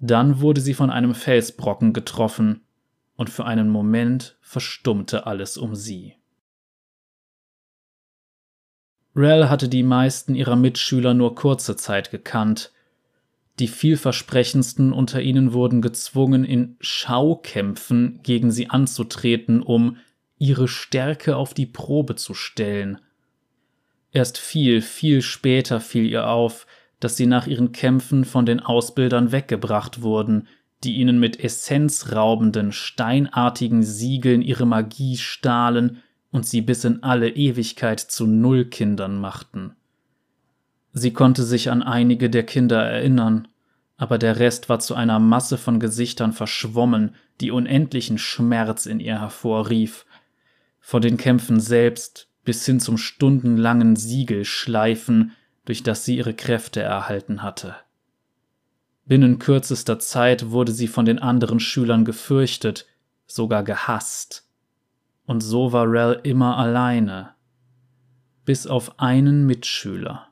Dann 0.00 0.40
wurde 0.40 0.60
sie 0.60 0.74
von 0.74 0.90
einem 0.90 1.14
Felsbrocken 1.14 1.92
getroffen, 1.92 2.62
und 3.16 3.30
für 3.30 3.44
einen 3.44 3.68
Moment 3.68 4.36
verstummte 4.40 5.26
alles 5.26 5.56
um 5.56 5.76
sie. 5.76 6.16
Rel 9.16 9.48
hatte 9.48 9.68
die 9.68 9.82
meisten 9.82 10.34
ihrer 10.34 10.56
Mitschüler 10.56 11.14
nur 11.14 11.34
kurze 11.34 11.76
Zeit 11.76 12.10
gekannt. 12.10 12.72
Die 13.60 13.68
vielversprechendsten 13.68 14.92
unter 14.92 15.22
ihnen 15.22 15.52
wurden 15.52 15.80
gezwungen, 15.80 16.44
in 16.44 16.76
Schaukämpfen 16.80 18.20
gegen 18.22 18.50
sie 18.50 18.70
anzutreten, 18.70 19.62
um 19.62 19.98
ihre 20.38 20.66
Stärke 20.66 21.36
auf 21.36 21.54
die 21.54 21.66
Probe 21.66 22.16
zu 22.16 22.34
stellen– 22.34 22.98
Erst 24.14 24.38
viel, 24.38 24.80
viel 24.80 25.22
später 25.22 25.80
fiel 25.80 26.06
ihr 26.06 26.28
auf, 26.28 26.68
dass 27.00 27.16
sie 27.16 27.26
nach 27.26 27.48
ihren 27.48 27.72
Kämpfen 27.72 28.24
von 28.24 28.46
den 28.46 28.60
Ausbildern 28.60 29.32
weggebracht 29.32 30.02
wurden, 30.02 30.46
die 30.84 30.94
ihnen 30.94 31.18
mit 31.18 31.40
essenzraubenden, 31.42 32.70
steinartigen 32.70 33.82
Siegeln 33.82 34.40
ihre 34.40 34.66
Magie 34.66 35.16
stahlen 35.16 36.00
und 36.34 36.44
sie 36.44 36.62
bis 36.62 36.82
in 36.82 37.04
alle 37.04 37.28
Ewigkeit 37.30 38.00
zu 38.00 38.26
Nullkindern 38.26 39.20
machten. 39.20 39.76
Sie 40.92 41.12
konnte 41.12 41.44
sich 41.44 41.70
an 41.70 41.80
einige 41.80 42.28
der 42.28 42.42
Kinder 42.42 42.82
erinnern, 42.82 43.46
aber 43.98 44.18
der 44.18 44.40
Rest 44.40 44.68
war 44.68 44.80
zu 44.80 44.96
einer 44.96 45.20
Masse 45.20 45.58
von 45.58 45.78
Gesichtern 45.78 46.32
verschwommen, 46.32 47.14
die 47.40 47.52
unendlichen 47.52 48.18
Schmerz 48.18 48.86
in 48.86 48.98
ihr 48.98 49.20
hervorrief. 49.20 50.06
Von 50.80 51.02
den 51.02 51.18
Kämpfen 51.18 51.60
selbst 51.60 52.26
bis 52.44 52.66
hin 52.66 52.80
zum 52.80 52.98
stundenlangen 52.98 53.94
Siegelschleifen, 53.94 55.36
durch 55.66 55.84
das 55.84 56.04
sie 56.04 56.16
ihre 56.16 56.34
Kräfte 56.34 56.82
erhalten 56.82 57.44
hatte. 57.44 57.76
Binnen 59.06 59.38
kürzester 59.38 60.00
Zeit 60.00 60.50
wurde 60.50 60.72
sie 60.72 60.88
von 60.88 61.04
den 61.04 61.20
anderen 61.20 61.60
Schülern 61.60 62.04
gefürchtet, 62.04 62.86
sogar 63.28 63.62
gehasst. 63.62 64.43
Und 65.26 65.40
so 65.40 65.72
war 65.72 65.90
Rel 65.90 66.20
immer 66.22 66.58
alleine. 66.58 67.30
Bis 68.44 68.66
auf 68.66 68.98
einen 69.00 69.46
Mitschüler. 69.46 70.28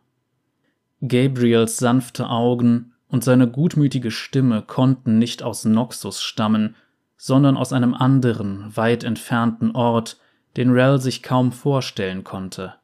Gabriels 1.00 1.78
sanfte 1.78 2.28
Augen 2.28 2.92
und 3.08 3.24
seine 3.24 3.48
gutmütige 3.48 4.10
Stimme 4.10 4.62
konnten 4.62 5.18
nicht 5.18 5.42
aus 5.42 5.64
Noxus 5.64 6.22
stammen, 6.22 6.76
sondern 7.16 7.56
aus 7.56 7.72
einem 7.72 7.94
anderen, 7.94 8.76
weit 8.76 9.04
entfernten 9.04 9.72
Ort, 9.72 10.18
den 10.56 10.70
Rel 10.70 11.00
sich 11.00 11.22
kaum 11.22 11.52
vorstellen 11.52 12.24
konnte. 12.24 12.74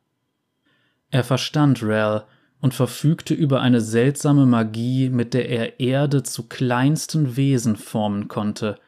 Er 1.11 1.25
verstand 1.25 1.83
Rel 1.83 2.25
und 2.61 2.75
verfügte 2.75 3.35
über 3.35 3.61
eine 3.61 3.81
seltsame 3.81 4.47
Magie, 4.47 5.11
mit 5.11 5.35
der 5.35 5.49
er 5.49 5.81
Erde 5.81 6.23
zu 6.23 6.49
kleinsten 6.49 7.37
Wesen 7.37 7.77
formen 7.77 8.29
konnte, 8.29 8.79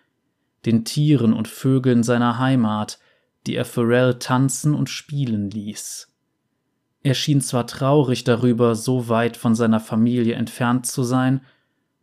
den 0.66 0.84
Tieren 0.84 1.32
und 1.32 1.48
Vögeln 1.48 2.02
seiner 2.02 2.38
Heimat, 2.38 2.98
die 3.46 3.54
er 3.54 3.64
für 3.64 3.82
Rel 3.82 4.18
tanzen 4.18 4.74
und 4.74 4.88
spielen 4.88 5.50
ließ. 5.50 6.08
Er 7.02 7.14
schien 7.14 7.40
zwar 7.40 7.66
traurig 7.66 8.24
darüber, 8.24 8.74
so 8.74 9.08
weit 9.08 9.36
von 9.36 9.54
seiner 9.54 9.80
Familie 9.80 10.34
entfernt 10.34 10.86
zu 10.86 11.02
sein, 11.02 11.40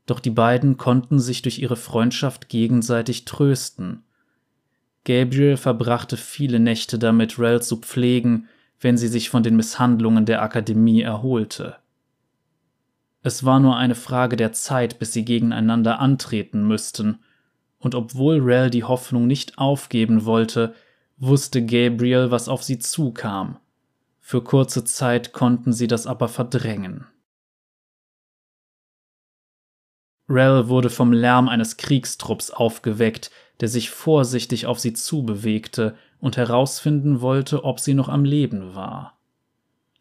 doch 0.07 0.19
die 0.19 0.31
beiden 0.31 0.77
konnten 0.77 1.19
sich 1.19 1.41
durch 1.41 1.59
ihre 1.59 1.75
Freundschaft 1.75 2.49
gegenseitig 2.49 3.25
trösten. 3.25 4.03
Gabriel 5.03 5.57
verbrachte 5.57 6.17
viele 6.17 6.59
Nächte 6.59 6.97
damit, 6.97 7.37
Rel 7.37 7.61
zu 7.61 7.77
pflegen, 7.77 8.47
wenn 8.79 8.97
sie 8.97 9.07
sich 9.07 9.29
von 9.29 9.43
den 9.43 9.55
Misshandlungen 9.55 10.25
der 10.25 10.41
Akademie 10.41 11.01
erholte. 11.01 11.77
Es 13.21 13.43
war 13.43 13.59
nur 13.59 13.75
eine 13.75 13.95
Frage 13.95 14.35
der 14.35 14.53
Zeit, 14.53 14.99
bis 14.99 15.13
sie 15.13 15.25
gegeneinander 15.25 15.99
antreten 15.99 16.65
müssten, 16.67 17.19
und 17.79 17.93
obwohl 17.93 18.39
Rel 18.39 18.69
die 18.69 18.83
Hoffnung 18.83 19.27
nicht 19.27 19.57
aufgeben 19.57 20.25
wollte, 20.25 20.73
wusste 21.17 21.65
Gabriel, 21.65 22.31
was 22.31 22.47
auf 22.47 22.63
sie 22.63 22.79
zukam. 22.79 23.57
Für 24.19 24.43
kurze 24.43 24.83
Zeit 24.83 25.33
konnten 25.33 25.73
sie 25.73 25.87
das 25.87 26.05
aber 26.07 26.27
verdrängen. 26.27 27.05
Rel 30.29 30.67
wurde 30.67 30.89
vom 30.89 31.13
Lärm 31.13 31.47
eines 31.47 31.77
Kriegstrupps 31.77 32.51
aufgeweckt, 32.51 33.31
der 33.61 33.69
sich 33.69 33.89
vorsichtig 33.89 34.65
auf 34.65 34.79
sie 34.79 34.93
zubewegte 34.93 35.95
und 36.19 36.37
herausfinden 36.37 37.21
wollte, 37.21 37.63
ob 37.63 37.79
sie 37.79 37.93
noch 37.93 38.09
am 38.09 38.25
Leben 38.25 38.75
war. 38.75 39.17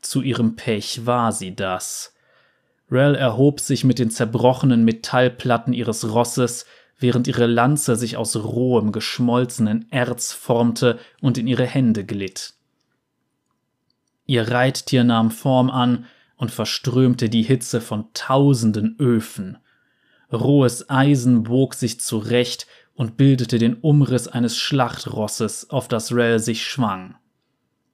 Zu 0.00 0.22
ihrem 0.22 0.56
Pech 0.56 1.06
war 1.06 1.32
sie 1.32 1.54
das. 1.54 2.14
Rel 2.90 3.14
erhob 3.14 3.60
sich 3.60 3.84
mit 3.84 3.98
den 3.98 4.10
zerbrochenen 4.10 4.84
Metallplatten 4.84 5.72
ihres 5.72 6.12
Rosses, 6.12 6.66
während 6.98 7.28
ihre 7.28 7.46
Lanze 7.46 7.96
sich 7.96 8.16
aus 8.16 8.36
rohem, 8.36 8.92
geschmolzenen 8.92 9.86
Erz 9.90 10.32
formte 10.32 10.98
und 11.20 11.38
in 11.38 11.46
ihre 11.46 11.66
Hände 11.66 12.04
glitt. 12.04 12.54
Ihr 14.24 14.50
Reittier 14.50 15.04
nahm 15.04 15.30
Form 15.30 15.70
an 15.70 16.06
und 16.36 16.50
verströmte 16.50 17.28
die 17.28 17.42
Hitze 17.42 17.80
von 17.80 18.06
tausenden 18.12 18.96
Öfen. 18.98 19.58
Rohes 20.32 20.90
Eisen 20.90 21.44
bog 21.44 21.74
sich 21.74 22.00
zurecht 22.00 22.66
und 22.94 23.16
bildete 23.16 23.58
den 23.58 23.74
Umriss 23.74 24.26
eines 24.26 24.56
Schlachtrosses, 24.56 25.70
auf 25.70 25.86
das 25.86 26.12
Rel 26.12 26.40
sich 26.40 26.64
schwang. 26.64 27.16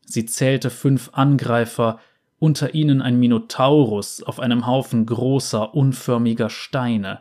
Sie 0.06 0.26
zählte 0.26 0.70
fünf 0.70 1.10
Angreifer, 1.12 2.00
unter 2.38 2.74
ihnen 2.74 3.02
ein 3.02 3.18
Minotaurus 3.18 4.22
auf 4.22 4.40
einem 4.40 4.66
Haufen 4.66 5.06
großer, 5.06 5.74
unförmiger 5.74 6.50
Steine. 6.50 7.20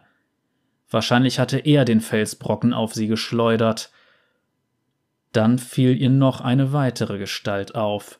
Wahrscheinlich 0.92 1.40
hatte 1.40 1.58
er 1.58 1.86
den 1.86 2.02
Felsbrocken 2.02 2.74
auf 2.74 2.94
sie 2.94 3.08
geschleudert. 3.08 3.92
Dann 5.32 5.58
fiel 5.58 6.00
ihr 6.00 6.10
noch 6.10 6.42
eine 6.42 6.74
weitere 6.74 7.18
Gestalt 7.18 7.76
auf. 7.76 8.20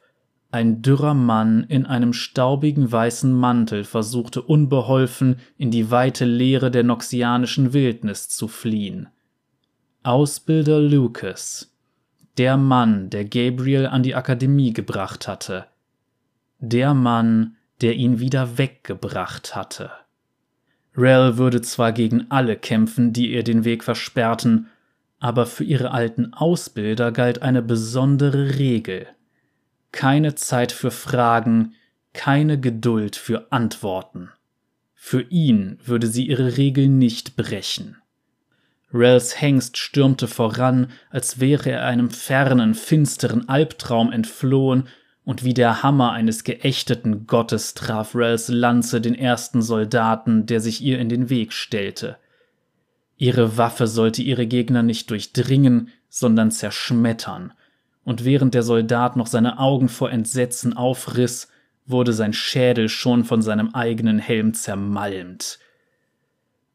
Ein 0.52 0.82
dürrer 0.82 1.14
Mann 1.14 1.66
in 1.66 1.86
einem 1.86 2.14
staubigen 2.14 2.90
weißen 2.90 3.32
Mantel 3.32 3.84
versuchte 3.84 4.42
unbeholfen 4.42 5.38
in 5.58 5.70
die 5.70 5.92
weite 5.92 6.26
Leere 6.26 6.72
der 6.72 6.84
noxianischen 6.84 7.74
Wildnis 7.74 8.30
zu 8.30 8.48
fliehen. 8.48 9.10
Ausbilder 10.04 10.80
Lucas, 10.80 11.78
der 12.38 12.58
Mann, 12.58 13.10
der 13.10 13.26
Gabriel 13.26 13.86
an 13.86 14.04
die 14.04 14.16
Akademie 14.16 14.74
gebracht 14.74 15.28
hatte, 15.28 15.68
der 16.60 16.94
Mann, 16.94 17.58
der 17.82 17.96
ihn 17.96 18.20
wieder 18.20 18.58
weggebracht 18.58 19.56
hatte. 19.56 19.92
Rel 20.96 21.38
würde 21.38 21.62
zwar 21.62 21.94
gegen 21.94 22.26
alle 22.30 22.56
kämpfen, 22.58 23.14
die 23.14 23.32
ihr 23.32 23.44
den 23.44 23.64
Weg 23.64 23.84
versperrten, 23.84 24.68
aber 25.20 25.46
für 25.46 25.64
ihre 25.64 25.92
alten 25.92 26.34
Ausbilder 26.34 27.12
galt 27.12 27.42
eine 27.42 27.62
besondere 27.62 28.58
Regel. 28.58 29.08
Keine 29.92 30.36
Zeit 30.36 30.72
für 30.72 30.92
Fragen, 30.92 31.76
keine 32.14 32.60
Geduld 32.60 33.16
für 33.16 33.52
Antworten. 33.52 34.30
Für 34.96 35.22
ihn 35.22 35.80
würde 35.84 36.08
sie 36.08 36.28
ihre 36.28 36.58
Regel 36.58 36.88
nicht 36.88 37.36
brechen. 37.36 37.98
Rels 38.94 39.40
Hengst 39.40 39.78
stürmte 39.78 40.28
voran, 40.28 40.92
als 41.10 41.40
wäre 41.40 41.72
er 41.72 41.86
einem 41.86 42.10
fernen, 42.12 42.74
finsteren 42.74 43.48
Albtraum 43.48 44.12
entflohen, 44.12 44.88
und 45.24 45.44
wie 45.44 45.54
der 45.54 45.84
Hammer 45.84 46.12
eines 46.12 46.44
geächteten 46.44 47.28
Gottes 47.28 47.74
traf 47.74 48.16
Rels 48.16 48.48
Lanze 48.48 49.02
den 49.02 49.16
ersten 49.16 49.62
Soldaten, 49.62 50.46
der 50.46 50.60
sich 50.60 50.82
ihr 50.82 51.00
in 51.00 51.10
den 51.10 51.30
Weg 51.30 51.54
stellte. 51.54 52.18
Ihre 53.18 53.58
Waffe 53.58 53.86
sollte 53.86 54.24
ihre 54.24 54.48
Gegner 54.48 54.82
nicht 54.82 55.10
durchdringen, 55.12 55.90
sondern 56.10 56.50
zerschmettern, 56.50 57.54
und 58.04 58.26
während 58.26 58.56
der 58.56 58.64
Soldat 58.64 59.16
noch 59.16 59.28
seine 59.28 59.60
Augen 59.60 59.90
vor 59.90 60.12
Entsetzen 60.12 60.76
aufriss, 60.76 61.48
wurde 61.86 62.14
sein 62.14 62.34
Schädel 62.34 62.90
schon 62.90 63.24
von 63.24 63.42
seinem 63.42 63.76
eigenen 63.76 64.18
Helm 64.18 64.54
zermalmt. 64.56 65.60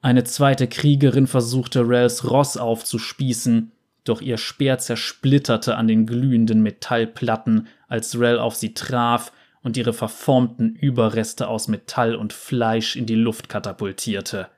Eine 0.02 0.22
zweite 0.22 0.68
Kriegerin 0.68 1.26
versuchte 1.26 1.88
Rels 1.88 2.30
Ross 2.30 2.56
aufzuspießen, 2.56 3.72
doch 4.04 4.20
ihr 4.20 4.38
Speer 4.38 4.78
zersplitterte 4.78 5.76
an 5.76 5.88
den 5.88 6.06
glühenden 6.06 6.62
Metallplatten, 6.62 7.66
als 7.88 8.18
Rel 8.18 8.38
auf 8.38 8.54
sie 8.54 8.74
traf 8.74 9.32
und 9.62 9.76
ihre 9.76 9.92
verformten 9.92 10.76
Überreste 10.76 11.48
aus 11.48 11.68
Metall 11.68 12.14
und 12.14 12.32
Fleisch 12.32 12.96
in 12.96 13.06
die 13.06 13.14
Luft 13.14 13.48
katapultierte. 13.48 14.48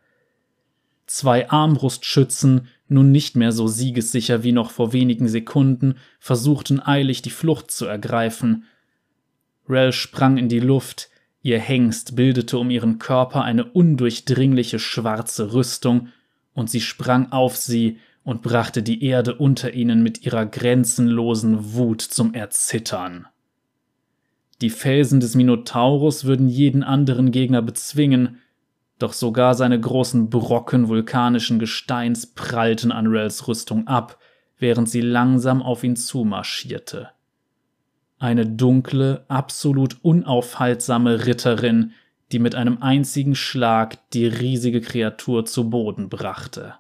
Zwei 1.06 1.48
Armbrustschützen, 1.48 2.68
nun 2.88 3.10
nicht 3.10 3.34
mehr 3.34 3.52
so 3.52 3.66
siegessicher 3.68 4.42
wie 4.42 4.52
noch 4.52 4.70
vor 4.70 4.92
wenigen 4.92 5.28
Sekunden, 5.28 5.94
versuchten 6.20 6.80
eilig 6.80 7.22
die 7.22 7.30
Flucht 7.30 7.70
zu 7.70 7.86
ergreifen. 7.86 8.64
Rel 9.68 9.92
sprang 9.92 10.36
in 10.36 10.48
die 10.48 10.60
Luft, 10.60 11.08
Ihr 11.42 11.58
Hengst 11.58 12.16
bildete 12.16 12.58
um 12.58 12.68
ihren 12.68 12.98
Körper 12.98 13.42
eine 13.42 13.64
undurchdringliche 13.64 14.78
schwarze 14.78 15.52
Rüstung, 15.52 16.08
und 16.52 16.68
sie 16.68 16.80
sprang 16.80 17.30
auf 17.30 17.56
sie 17.56 17.98
und 18.28 18.42
brachte 18.42 18.82
die 18.82 19.02
Erde 19.02 19.34
unter 19.34 19.72
ihnen 19.72 20.02
mit 20.02 20.26
ihrer 20.26 20.44
grenzenlosen 20.44 21.72
Wut 21.72 22.02
zum 22.02 22.34
Erzittern. 22.34 23.26
Die 24.60 24.70
Felsen 24.70 25.20
des 25.20 25.34
Minotaurus 25.34 26.24
würden 26.24 26.48
jeden 26.48 26.82
anderen 26.82 27.30
Gegner 27.30 27.62
bezwingen, 27.62 28.38
doch 28.98 29.12
sogar 29.12 29.54
seine 29.54 29.80
großen 29.80 30.28
Brocken 30.28 30.88
vulkanischen 30.88 31.58
Gesteins 31.58 32.26
prallten 32.26 32.92
an 32.92 33.06
Rels 33.06 33.48
Rüstung 33.48 33.86
ab, 33.86 34.18
während 34.58 34.90
sie 34.90 35.00
langsam 35.00 35.62
auf 35.62 35.82
ihn 35.82 35.96
zumarschierte 35.96 37.10
eine 38.18 38.46
dunkle, 38.46 39.24
absolut 39.28 39.98
unaufhaltsame 40.02 41.26
Ritterin, 41.26 41.92
die 42.32 42.38
mit 42.38 42.54
einem 42.54 42.82
einzigen 42.82 43.34
Schlag 43.34 44.10
die 44.10 44.26
riesige 44.26 44.80
Kreatur 44.80 45.46
zu 45.46 45.70
Boden 45.70 46.08
brachte. 46.08 46.74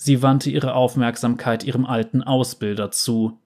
Sie 0.00 0.22
wandte 0.22 0.48
ihre 0.48 0.74
Aufmerksamkeit 0.74 1.64
ihrem 1.64 1.84
alten 1.84 2.22
Ausbilder 2.22 2.92
zu. 2.92 3.36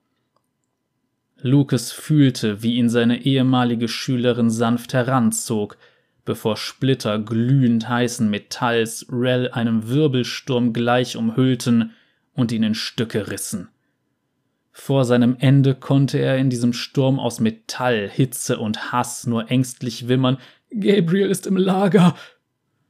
Lucas 1.40 1.92
fühlte, 1.92 2.62
wie 2.62 2.74
ihn 2.74 2.90
seine 2.90 3.22
ehemalige 3.22 3.88
Schülerin 3.88 4.50
sanft 4.50 4.92
heranzog, 4.92 5.78
bevor 6.26 6.58
Splitter 6.58 7.18
glühend 7.18 7.88
heißen 7.88 8.28
Metalls 8.28 9.06
Rel 9.10 9.50
einem 9.50 9.88
Wirbelsturm 9.88 10.74
gleich 10.74 11.16
umhüllten 11.16 11.92
und 12.34 12.52
ihn 12.52 12.64
in 12.64 12.74
Stücke 12.74 13.30
rissen. 13.30 13.68
Vor 14.72 15.06
seinem 15.06 15.36
Ende 15.38 15.74
konnte 15.74 16.18
er 16.18 16.36
in 16.36 16.50
diesem 16.50 16.74
Sturm 16.74 17.18
aus 17.18 17.40
Metall, 17.40 18.10
Hitze 18.10 18.58
und 18.58 18.92
Hass 18.92 19.26
nur 19.26 19.50
ängstlich 19.50 20.06
wimmern. 20.06 20.36
Gabriel 20.70 21.30
ist 21.30 21.46
im 21.46 21.56
Lager. 21.56 22.14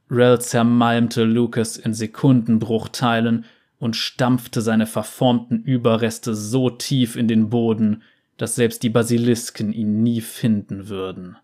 Rel 0.09 0.39
zermalmte 0.41 1.23
Lucas 1.23 1.77
in 1.77 1.93
Sekundenbruchteilen 1.93 3.45
und 3.79 3.95
stampfte 3.95 4.61
seine 4.61 4.85
verformten 4.85 5.61
Überreste 5.63 6.35
so 6.35 6.69
tief 6.69 7.15
in 7.15 7.27
den 7.27 7.49
Boden, 7.49 8.03
dass 8.37 8.55
selbst 8.55 8.83
die 8.83 8.89
Basilisken 8.89 9.73
ihn 9.73 10.03
nie 10.03 10.21
finden 10.21 10.87
würden. 10.87 11.37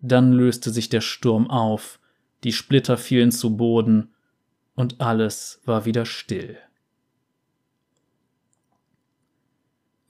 Dann 0.00 0.32
löste 0.32 0.70
sich 0.70 0.88
der 0.88 1.00
Sturm 1.00 1.50
auf, 1.50 2.00
die 2.44 2.52
Splitter 2.52 2.96
fielen 2.96 3.32
zu 3.32 3.56
Boden 3.56 4.14
und 4.74 5.00
alles 5.00 5.60
war 5.64 5.84
wieder 5.84 6.06
still. 6.06 6.56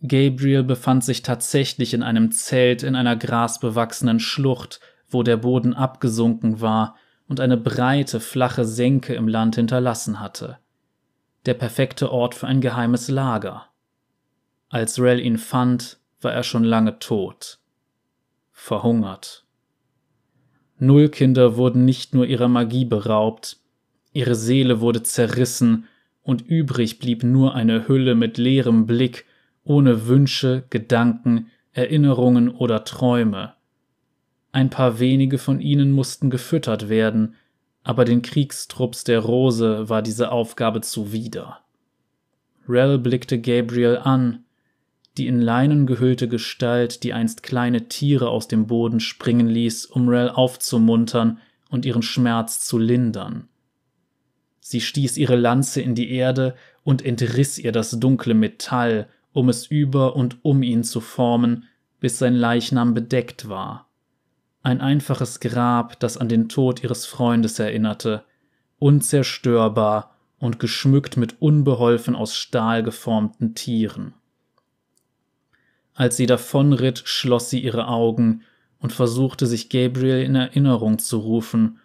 Gabriel 0.03 0.63
befand 0.63 1.05
sich 1.05 1.23
tatsächlich 1.23 1.93
in 1.93 2.03
einem 2.03 2.33
Zelt 2.33 2.83
in 2.83 2.95
einer 2.95 3.17
grasbewachsenen 3.17 4.21
Schlucht, 4.21 4.81
wo 5.09 5.23
der 5.23 5.37
Boden 5.37 5.75
abgesunken 5.75 6.61
war 6.61 6.97
und 7.31 7.39
eine 7.39 7.57
breite, 7.57 8.19
flache 8.19 8.65
Senke 8.65 9.15
im 9.15 9.29
Land 9.29 9.55
hinterlassen 9.55 10.19
hatte. 10.19 10.59
Der 11.47 11.55
perfekte 11.55 12.11
Ort 12.11 12.35
für 12.35 12.49
ein 12.49 12.61
geheimes 12.61 13.09
Lager. 13.09 13.67
Als 14.69 15.01
Rel 15.01 15.21
ihn 15.21 15.39
fand, 15.39 16.01
war 16.21 16.33
er 16.33 16.43
schon 16.43 16.65
lange 16.65 16.99
tot. 16.99 17.61
Verhungert. 18.51 19.47
Nullkinder 20.81 21.57
wurden 21.57 21.85
nicht 21.85 22.15
nur 22.15 22.27
ihrer 22.27 22.49
Magie 22.49 22.85
beraubt, 22.85 23.59
ihre 24.13 24.35
Seele 24.35 24.81
wurde 24.81 25.05
zerrissen 25.05 25.87
und 26.23 26.43
übrig 26.43 26.99
blieb 26.99 27.23
nur 27.23 27.55
eine 27.55 27.87
Hülle 27.87 28.17
mit 28.17 28.39
leerem 28.39 28.87
Blick, 28.87 29.25
ohne 29.63 30.09
Wünsche, 30.09 30.65
Gedanken, 30.69 31.47
Erinnerungen 31.73 32.49
oder 32.49 32.83
Träume. 32.83 33.55
Ein 34.53 34.71
paar 34.71 34.99
wenige 34.99 35.39
von 35.39 35.61
ihnen 35.61 35.93
mussten 35.93 36.31
gefüttert 36.31 36.89
werden, 36.89 37.35
aber 37.83 38.05
den 38.05 38.23
Kriegstrupps 38.23 39.05
der 39.05 39.21
Rose 39.21 39.89
war 39.89 40.03
diese 40.03 40.33
Aufgabe 40.33 40.81
zuwider. 40.81 41.61
Rel 42.69 42.99
blickte 42.99 43.41
Gabriel 43.41 43.99
an, 43.99 44.45
die 45.17 45.27
in 45.27 45.41
Leinen 45.41 45.87
gehüllte 45.87 46.29
Gestalt, 46.29 47.03
die 47.03 47.13
einst 47.13 47.43
kleine 47.43 47.89
Tiere 47.89 48.29
aus 48.29 48.49
dem 48.49 48.67
Boden 48.67 49.01
springen 49.01 49.49
ließ, 49.49 49.87
um 49.87 50.09
Rel 50.09 50.31
aufzumuntern 50.31 51.39
und 51.69 51.85
ihren 51.85 52.03
Schmerz 52.03 52.61
zu 52.61 52.79
lindern. 52.79 53.49
Sie 54.61 54.81
stieß 54.81 55.17
ihre 55.17 55.37
Lanze 55.37 55.81
in 55.81 55.95
die 55.95 56.11
Erde 56.11 56.55
und 56.85 57.05
entriss 57.05 57.59
ihr 57.59 57.73
das 57.73 57.99
dunkle 57.99 58.35
Metall, 58.35 59.09
um 59.33 59.49
es 59.49 59.67
über 59.67 60.17
und 60.17 60.39
um 60.43 60.63
ihn 60.63 60.85
zu 60.85 61.01
formen, 61.01 61.65
bis 61.99 62.19
sein 62.19 62.35
Leichnam 62.35 62.95
bedeckt 62.95 63.49
war. 63.49 63.90
Ein 64.63 64.81
einfaches 64.81 65.41
Grab, 65.41 65.99
das 66.01 66.17
an 66.17 66.29
den 66.29 66.49
Tod 66.49 66.83
ihres 66.83 67.07
Freundes 67.07 67.59
erinnerte, 67.59 68.25
unzerstörbar 68.79 70.15
und 70.39 70.59
geschmückt 70.59 71.17
mit 71.17 71.41
unbeholfen 71.41 72.15
aus 72.15 72.37
Stahl 72.37 72.83
geformten 72.83 73.55
Tieren. 73.55 74.15
Als 75.95 76.17
sie 76.17 76.27
davonritt, 76.27 77.03
schloss 77.05 77.51
sie 77.51 77.61
ihre 77.61 77.89
Augen 77.89 78.43
und 78.79 78.93
versuchte 78.93 79.47
sich 79.47 79.69
Gabriel 79.69 80.23
in 80.23 80.35
Erinnerung 80.35 80.99
zu 80.99 81.19
rufen, 81.19 81.79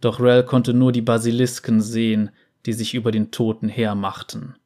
doch 0.00 0.20
Rel 0.20 0.44
konnte 0.44 0.74
nur 0.74 0.92
die 0.92 1.02
Basilisken 1.02 1.80
sehen, 1.80 2.30
die 2.66 2.74
sich 2.74 2.94
über 2.94 3.12
den 3.12 3.30
Toten 3.30 3.68
hermachten 3.68 4.56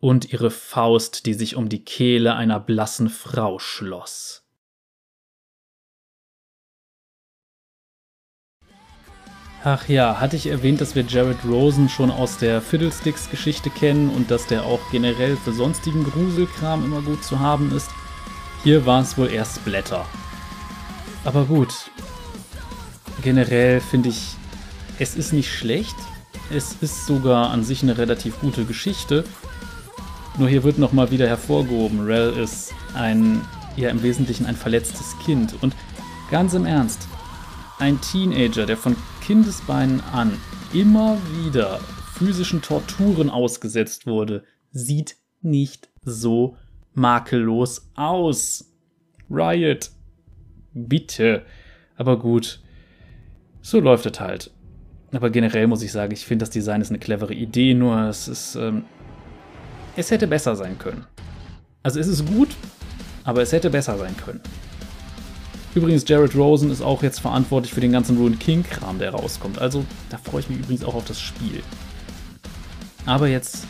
und 0.00 0.32
ihre 0.32 0.50
Faust, 0.50 1.26
die 1.26 1.34
sich 1.34 1.56
um 1.56 1.68
die 1.68 1.84
Kehle 1.84 2.34
einer 2.34 2.60
blassen 2.60 3.08
Frau 3.08 3.58
schloss. 3.58 4.47
Ach 9.64 9.88
ja, 9.88 10.20
hatte 10.20 10.36
ich 10.36 10.46
erwähnt, 10.46 10.80
dass 10.80 10.94
wir 10.94 11.04
Jared 11.04 11.44
Rosen 11.44 11.88
schon 11.88 12.12
aus 12.12 12.38
der 12.38 12.62
Fiddlesticks-Geschichte 12.62 13.70
kennen 13.70 14.08
und 14.08 14.30
dass 14.30 14.46
der 14.46 14.62
auch 14.62 14.78
generell 14.92 15.36
für 15.36 15.52
sonstigen 15.52 16.04
Gruselkram 16.04 16.84
immer 16.84 17.02
gut 17.02 17.24
zu 17.24 17.40
haben 17.40 17.74
ist? 17.74 17.90
Hier 18.62 18.86
war 18.86 19.02
es 19.02 19.18
wohl 19.18 19.28
erst 19.28 19.64
Blätter. 19.64 20.06
Aber 21.24 21.44
gut. 21.44 21.90
Generell 23.22 23.80
finde 23.80 24.10
ich, 24.10 24.36
es 25.00 25.16
ist 25.16 25.32
nicht 25.32 25.52
schlecht. 25.52 25.96
Es 26.50 26.76
ist 26.80 27.06
sogar 27.06 27.50
an 27.50 27.64
sich 27.64 27.82
eine 27.82 27.98
relativ 27.98 28.38
gute 28.40 28.64
Geschichte. 28.64 29.24
Nur 30.38 30.48
hier 30.48 30.62
wird 30.62 30.78
nochmal 30.78 31.10
wieder 31.10 31.26
hervorgehoben, 31.26 32.06
Rel 32.06 32.32
ist 32.32 32.72
ein, 32.94 33.40
ja 33.74 33.90
im 33.90 34.04
Wesentlichen 34.04 34.46
ein 34.46 34.54
verletztes 34.54 35.16
Kind. 35.24 35.54
Und 35.62 35.74
ganz 36.30 36.54
im 36.54 36.64
Ernst, 36.64 37.08
ein 37.80 38.00
Teenager, 38.00 38.64
der 38.64 38.76
von 38.76 38.94
Kindesbeinen 39.28 40.00
an 40.10 40.32
immer 40.72 41.18
wieder 41.44 41.80
physischen 42.14 42.62
Torturen 42.62 43.28
ausgesetzt 43.28 44.06
wurde, 44.06 44.42
sieht 44.72 45.16
nicht 45.42 45.90
so 46.02 46.56
makellos 46.94 47.90
aus. 47.94 48.72
Riot. 49.28 49.90
Bitte. 50.72 51.42
Aber 51.98 52.18
gut. 52.18 52.62
So 53.60 53.80
läuft 53.80 54.06
es 54.06 54.18
halt. 54.18 54.50
Aber 55.12 55.28
generell 55.28 55.66
muss 55.66 55.82
ich 55.82 55.92
sagen, 55.92 56.14
ich 56.14 56.24
finde, 56.24 56.44
das 56.44 56.50
Design 56.50 56.80
ist 56.80 56.88
eine 56.88 56.98
clevere 56.98 57.34
Idee, 57.34 57.74
nur 57.74 58.00
es 58.04 58.28
ist 58.28 58.54
ähm, 58.54 58.86
es 59.94 60.10
hätte 60.10 60.26
besser 60.26 60.56
sein 60.56 60.78
können. 60.78 61.04
Also 61.82 62.00
es 62.00 62.08
ist 62.08 62.24
gut, 62.24 62.48
aber 63.24 63.42
es 63.42 63.52
hätte 63.52 63.68
besser 63.68 63.98
sein 63.98 64.16
können. 64.16 64.40
Übrigens, 65.74 66.04
Jared 66.06 66.34
Rosen 66.34 66.70
ist 66.70 66.82
auch 66.82 67.02
jetzt 67.02 67.20
verantwortlich 67.20 67.72
für 67.72 67.80
den 67.80 67.92
ganzen 67.92 68.16
Ruined 68.16 68.40
King-Kram, 68.40 68.98
der 68.98 69.10
rauskommt. 69.10 69.58
Also 69.58 69.84
da 70.10 70.18
freue 70.18 70.40
ich 70.40 70.48
mich 70.48 70.58
übrigens 70.58 70.84
auch 70.84 70.94
auf 70.94 71.04
das 71.04 71.20
Spiel. 71.20 71.62
Aber 73.06 73.28
jetzt 73.28 73.64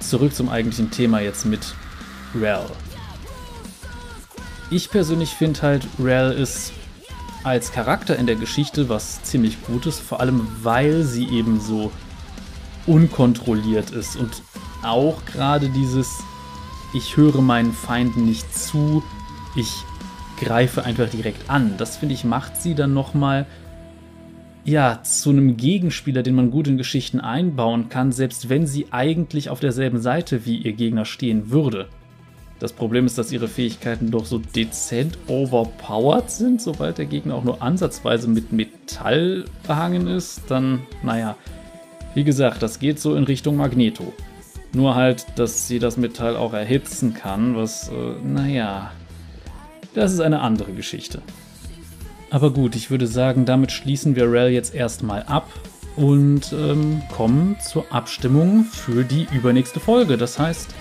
zurück 0.00 0.34
zum 0.34 0.48
eigentlichen 0.48 0.90
Thema 0.90 1.20
jetzt 1.20 1.44
mit 1.44 1.74
Rel. 2.34 2.66
Ich 4.70 4.90
persönlich 4.90 5.30
finde 5.30 5.62
halt, 5.62 5.86
Rel 6.02 6.32
ist 6.32 6.72
als 7.44 7.72
Charakter 7.72 8.16
in 8.16 8.26
der 8.26 8.36
Geschichte 8.36 8.88
was 8.88 9.22
ziemlich 9.22 9.62
Gutes, 9.64 9.98
vor 9.98 10.20
allem 10.20 10.46
weil 10.62 11.02
sie 11.02 11.28
eben 11.28 11.60
so 11.60 11.92
unkontrolliert 12.86 13.90
ist 13.90 14.16
und 14.16 14.42
auch 14.82 15.24
gerade 15.26 15.68
dieses, 15.68 16.08
ich 16.94 17.16
höre 17.16 17.40
meinen 17.40 17.72
Feinden 17.72 18.24
nicht 18.26 18.56
zu, 18.56 19.02
ich 19.54 19.84
greife 20.44 20.84
einfach 20.84 21.08
direkt 21.08 21.48
an. 21.48 21.74
Das 21.78 21.96
finde 21.96 22.14
ich 22.14 22.24
macht 22.24 22.60
sie 22.60 22.74
dann 22.74 22.94
nochmal 22.94 23.46
ja, 24.64 25.00
zu 25.02 25.30
einem 25.30 25.56
Gegenspieler, 25.56 26.22
den 26.22 26.34
man 26.34 26.50
gut 26.50 26.68
in 26.68 26.76
Geschichten 26.76 27.20
einbauen 27.20 27.88
kann, 27.88 28.12
selbst 28.12 28.48
wenn 28.48 28.66
sie 28.66 28.86
eigentlich 28.92 29.50
auf 29.50 29.60
derselben 29.60 30.00
Seite 30.00 30.46
wie 30.46 30.58
ihr 30.58 30.72
Gegner 30.72 31.04
stehen 31.04 31.50
würde. 31.50 31.88
Das 32.60 32.72
Problem 32.72 33.06
ist, 33.06 33.18
dass 33.18 33.32
ihre 33.32 33.48
Fähigkeiten 33.48 34.12
doch 34.12 34.24
so 34.24 34.38
dezent 34.38 35.18
overpowered 35.26 36.30
sind. 36.30 36.62
Sobald 36.62 36.98
der 36.98 37.06
Gegner 37.06 37.34
auch 37.34 37.42
nur 37.42 37.60
ansatzweise 37.60 38.28
mit 38.28 38.52
Metall 38.52 39.46
behangen 39.66 40.06
ist, 40.06 40.42
dann, 40.46 40.82
naja, 41.02 41.34
wie 42.14 42.22
gesagt, 42.22 42.62
das 42.62 42.78
geht 42.78 43.00
so 43.00 43.16
in 43.16 43.24
Richtung 43.24 43.56
Magneto. 43.56 44.12
Nur 44.74 44.94
halt, 44.94 45.26
dass 45.34 45.66
sie 45.66 45.80
das 45.80 45.96
Metall 45.96 46.36
auch 46.36 46.52
erhitzen 46.52 47.14
kann, 47.14 47.56
was, 47.56 47.88
äh, 47.88 47.92
naja, 48.24 48.92
das 49.94 50.12
ist 50.12 50.20
eine 50.20 50.40
andere 50.40 50.72
Geschichte. 50.72 51.22
Aber 52.30 52.50
gut, 52.50 52.76
ich 52.76 52.90
würde 52.90 53.06
sagen, 53.06 53.44
damit 53.44 53.72
schließen 53.72 54.16
wir 54.16 54.30
Rel 54.30 54.50
jetzt 54.50 54.74
erstmal 54.74 55.22
ab 55.24 55.48
und 55.96 56.52
ähm, 56.52 57.02
kommen 57.14 57.56
zur 57.60 57.84
Abstimmung 57.92 58.64
für 58.64 59.04
die 59.04 59.28
übernächste 59.32 59.80
Folge. 59.80 60.16
Das 60.16 60.38
heißt, 60.38 60.74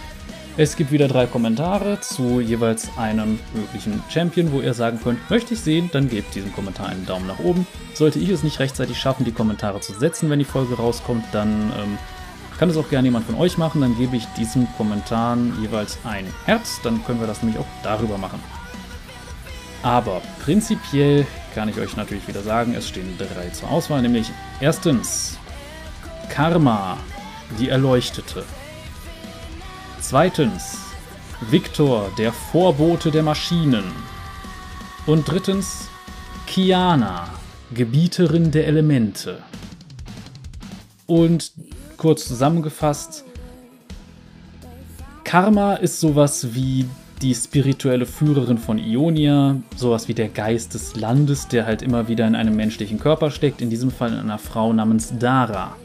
es 0.57 0.75
gibt 0.75 0.91
wieder 0.91 1.07
drei 1.07 1.27
Kommentare 1.27 1.99
zu 2.01 2.39
jeweils 2.39 2.89
einem 2.97 3.39
möglichen 3.53 4.01
Champion, 4.09 4.51
wo 4.51 4.61
ihr 4.61 4.73
sagen 4.73 4.99
könnt, 5.01 5.29
möchte 5.29 5.53
ich 5.53 5.61
sehen, 5.61 5.89
dann 5.91 6.09
gebt 6.09 6.35
diesem 6.35 6.53
Kommentar 6.53 6.87
einen 6.87 7.05
Daumen 7.05 7.27
nach 7.27 7.39
oben. 7.39 7.65
Sollte 7.93 8.19
ich 8.19 8.29
es 8.29 8.43
nicht 8.43 8.59
rechtzeitig 8.59 8.97
schaffen, 8.97 9.25
die 9.25 9.31
Kommentare 9.31 9.79
zu 9.81 9.93
setzen, 9.93 10.29
wenn 10.29 10.39
die 10.39 10.45
Folge 10.45 10.75
rauskommt, 10.75 11.25
dann 11.31 11.71
ähm, 11.77 11.97
kann 12.57 12.69
es 12.69 12.77
auch 12.77 12.89
gerne 12.89 13.07
jemand 13.07 13.25
von 13.25 13.35
euch 13.35 13.57
machen, 13.57 13.81
dann 13.81 13.97
gebe 13.97 14.15
ich 14.15 14.25
diesem 14.37 14.67
Kommentar 14.77 15.37
jeweils 15.61 15.97
ein 16.03 16.27
Herz, 16.45 16.79
dann 16.83 17.03
können 17.05 17.19
wir 17.19 17.27
das 17.27 17.41
nämlich 17.41 17.59
auch 17.59 17.65
darüber 17.83 18.17
machen. 18.17 18.39
Aber 19.83 20.21
prinzipiell 20.43 21.25
kann 21.55 21.69
ich 21.69 21.77
euch 21.77 21.95
natürlich 21.95 22.27
wieder 22.27 22.43
sagen, 22.43 22.75
es 22.75 22.87
stehen 22.87 23.17
drei 23.17 23.49
zur 23.49 23.69
Auswahl, 23.69 24.01
nämlich 24.01 24.31
erstens 24.59 25.37
Karma, 26.29 26.97
die 27.59 27.69
Erleuchtete. 27.69 28.43
Zweitens 29.99 30.77
Victor, 31.49 32.11
der 32.17 32.31
Vorbote 32.31 33.09
der 33.09 33.23
Maschinen. 33.23 33.83
Und 35.07 35.27
drittens 35.27 35.89
Kiana, 36.45 37.27
Gebieterin 37.73 38.51
der 38.51 38.67
Elemente. 38.67 39.41
Und 41.07 41.51
kurz 41.97 42.27
zusammengefasst, 42.27 43.25
Karma 45.23 45.73
ist 45.73 45.99
sowas 45.99 46.53
wie 46.53 46.85
die 47.21 47.35
spirituelle 47.35 48.05
Führerin 48.05 48.57
von 48.57 48.77
Ionia, 48.77 49.57
sowas 49.75 50.07
wie 50.07 50.13
der 50.13 50.29
Geist 50.29 50.73
des 50.73 50.95
Landes, 50.95 51.47
der 51.47 51.65
halt 51.65 51.81
immer 51.81 52.07
wieder 52.07 52.27
in 52.27 52.35
einem 52.35 52.55
menschlichen 52.55 52.99
Körper 52.99 53.31
steckt, 53.31 53.61
in 53.61 53.69
diesem 53.69 53.91
Fall 53.91 54.13
in 54.13 54.19
einer 54.19 54.39
Frau 54.39 54.73
namens 54.73 55.13
Dara. 55.19 55.75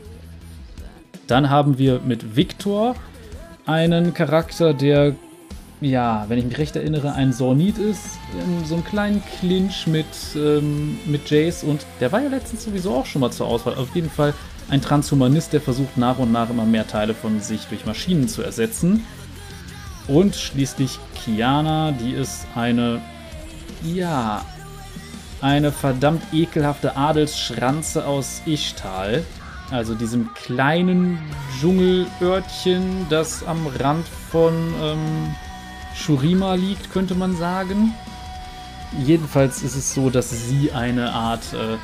Dann 1.26 1.50
haben 1.50 1.78
wir 1.78 2.00
mit 2.00 2.36
Victor 2.36 2.94
einen 3.66 4.14
Charakter, 4.14 4.72
der 4.72 5.14
ja, 5.80 6.24
wenn 6.28 6.38
ich 6.38 6.44
mich 6.46 6.56
recht 6.56 6.74
erinnere, 6.74 7.12
ein 7.12 7.34
Sornit 7.34 7.76
ist, 7.76 8.18
in 8.32 8.64
so 8.64 8.76
einem 8.76 8.84
kleinen 8.84 9.22
Clinch 9.38 9.86
mit, 9.86 10.06
ähm, 10.34 10.98
mit 11.04 11.28
Jace 11.30 11.64
und 11.64 11.84
der 12.00 12.12
war 12.12 12.22
ja 12.22 12.28
letztens 12.28 12.64
sowieso 12.64 12.94
auch 12.94 13.06
schon 13.06 13.20
mal 13.20 13.30
zur 13.30 13.46
Auswahl. 13.46 13.74
Auf 13.74 13.94
jeden 13.94 14.08
Fall 14.08 14.32
ein 14.70 14.80
Transhumanist, 14.80 15.52
der 15.52 15.60
versucht 15.60 15.98
nach 15.98 16.18
und 16.18 16.32
nach 16.32 16.48
immer 16.48 16.64
mehr 16.64 16.86
Teile 16.86 17.14
von 17.14 17.40
sich 17.40 17.66
durch 17.66 17.84
Maschinen 17.84 18.26
zu 18.26 18.42
ersetzen. 18.42 19.04
Und 20.08 20.36
schließlich 20.36 20.98
Kiana, 21.14 21.92
die 21.92 22.12
ist 22.12 22.46
eine, 22.54 23.00
ja, 23.82 24.44
eine 25.40 25.72
verdammt 25.72 26.22
ekelhafte 26.32 26.96
Adelsschranze 26.96 28.06
aus 28.06 28.42
Ishtal. 28.46 29.24
Also 29.70 29.94
diesem 29.94 30.32
kleinen 30.34 31.18
Dschungelörtchen, 31.58 33.06
das 33.10 33.42
am 33.44 33.66
Rand 33.66 34.06
von 34.30 34.54
ähm, 34.80 35.34
Shurima 35.94 36.54
liegt, 36.54 36.92
könnte 36.92 37.16
man 37.16 37.36
sagen. 37.36 37.92
Jedenfalls 39.04 39.62
ist 39.62 39.74
es 39.74 39.92
so, 39.92 40.08
dass 40.08 40.30
sie 40.30 40.70
eine 40.70 41.12
Art. 41.12 41.52
Äh, 41.52 41.78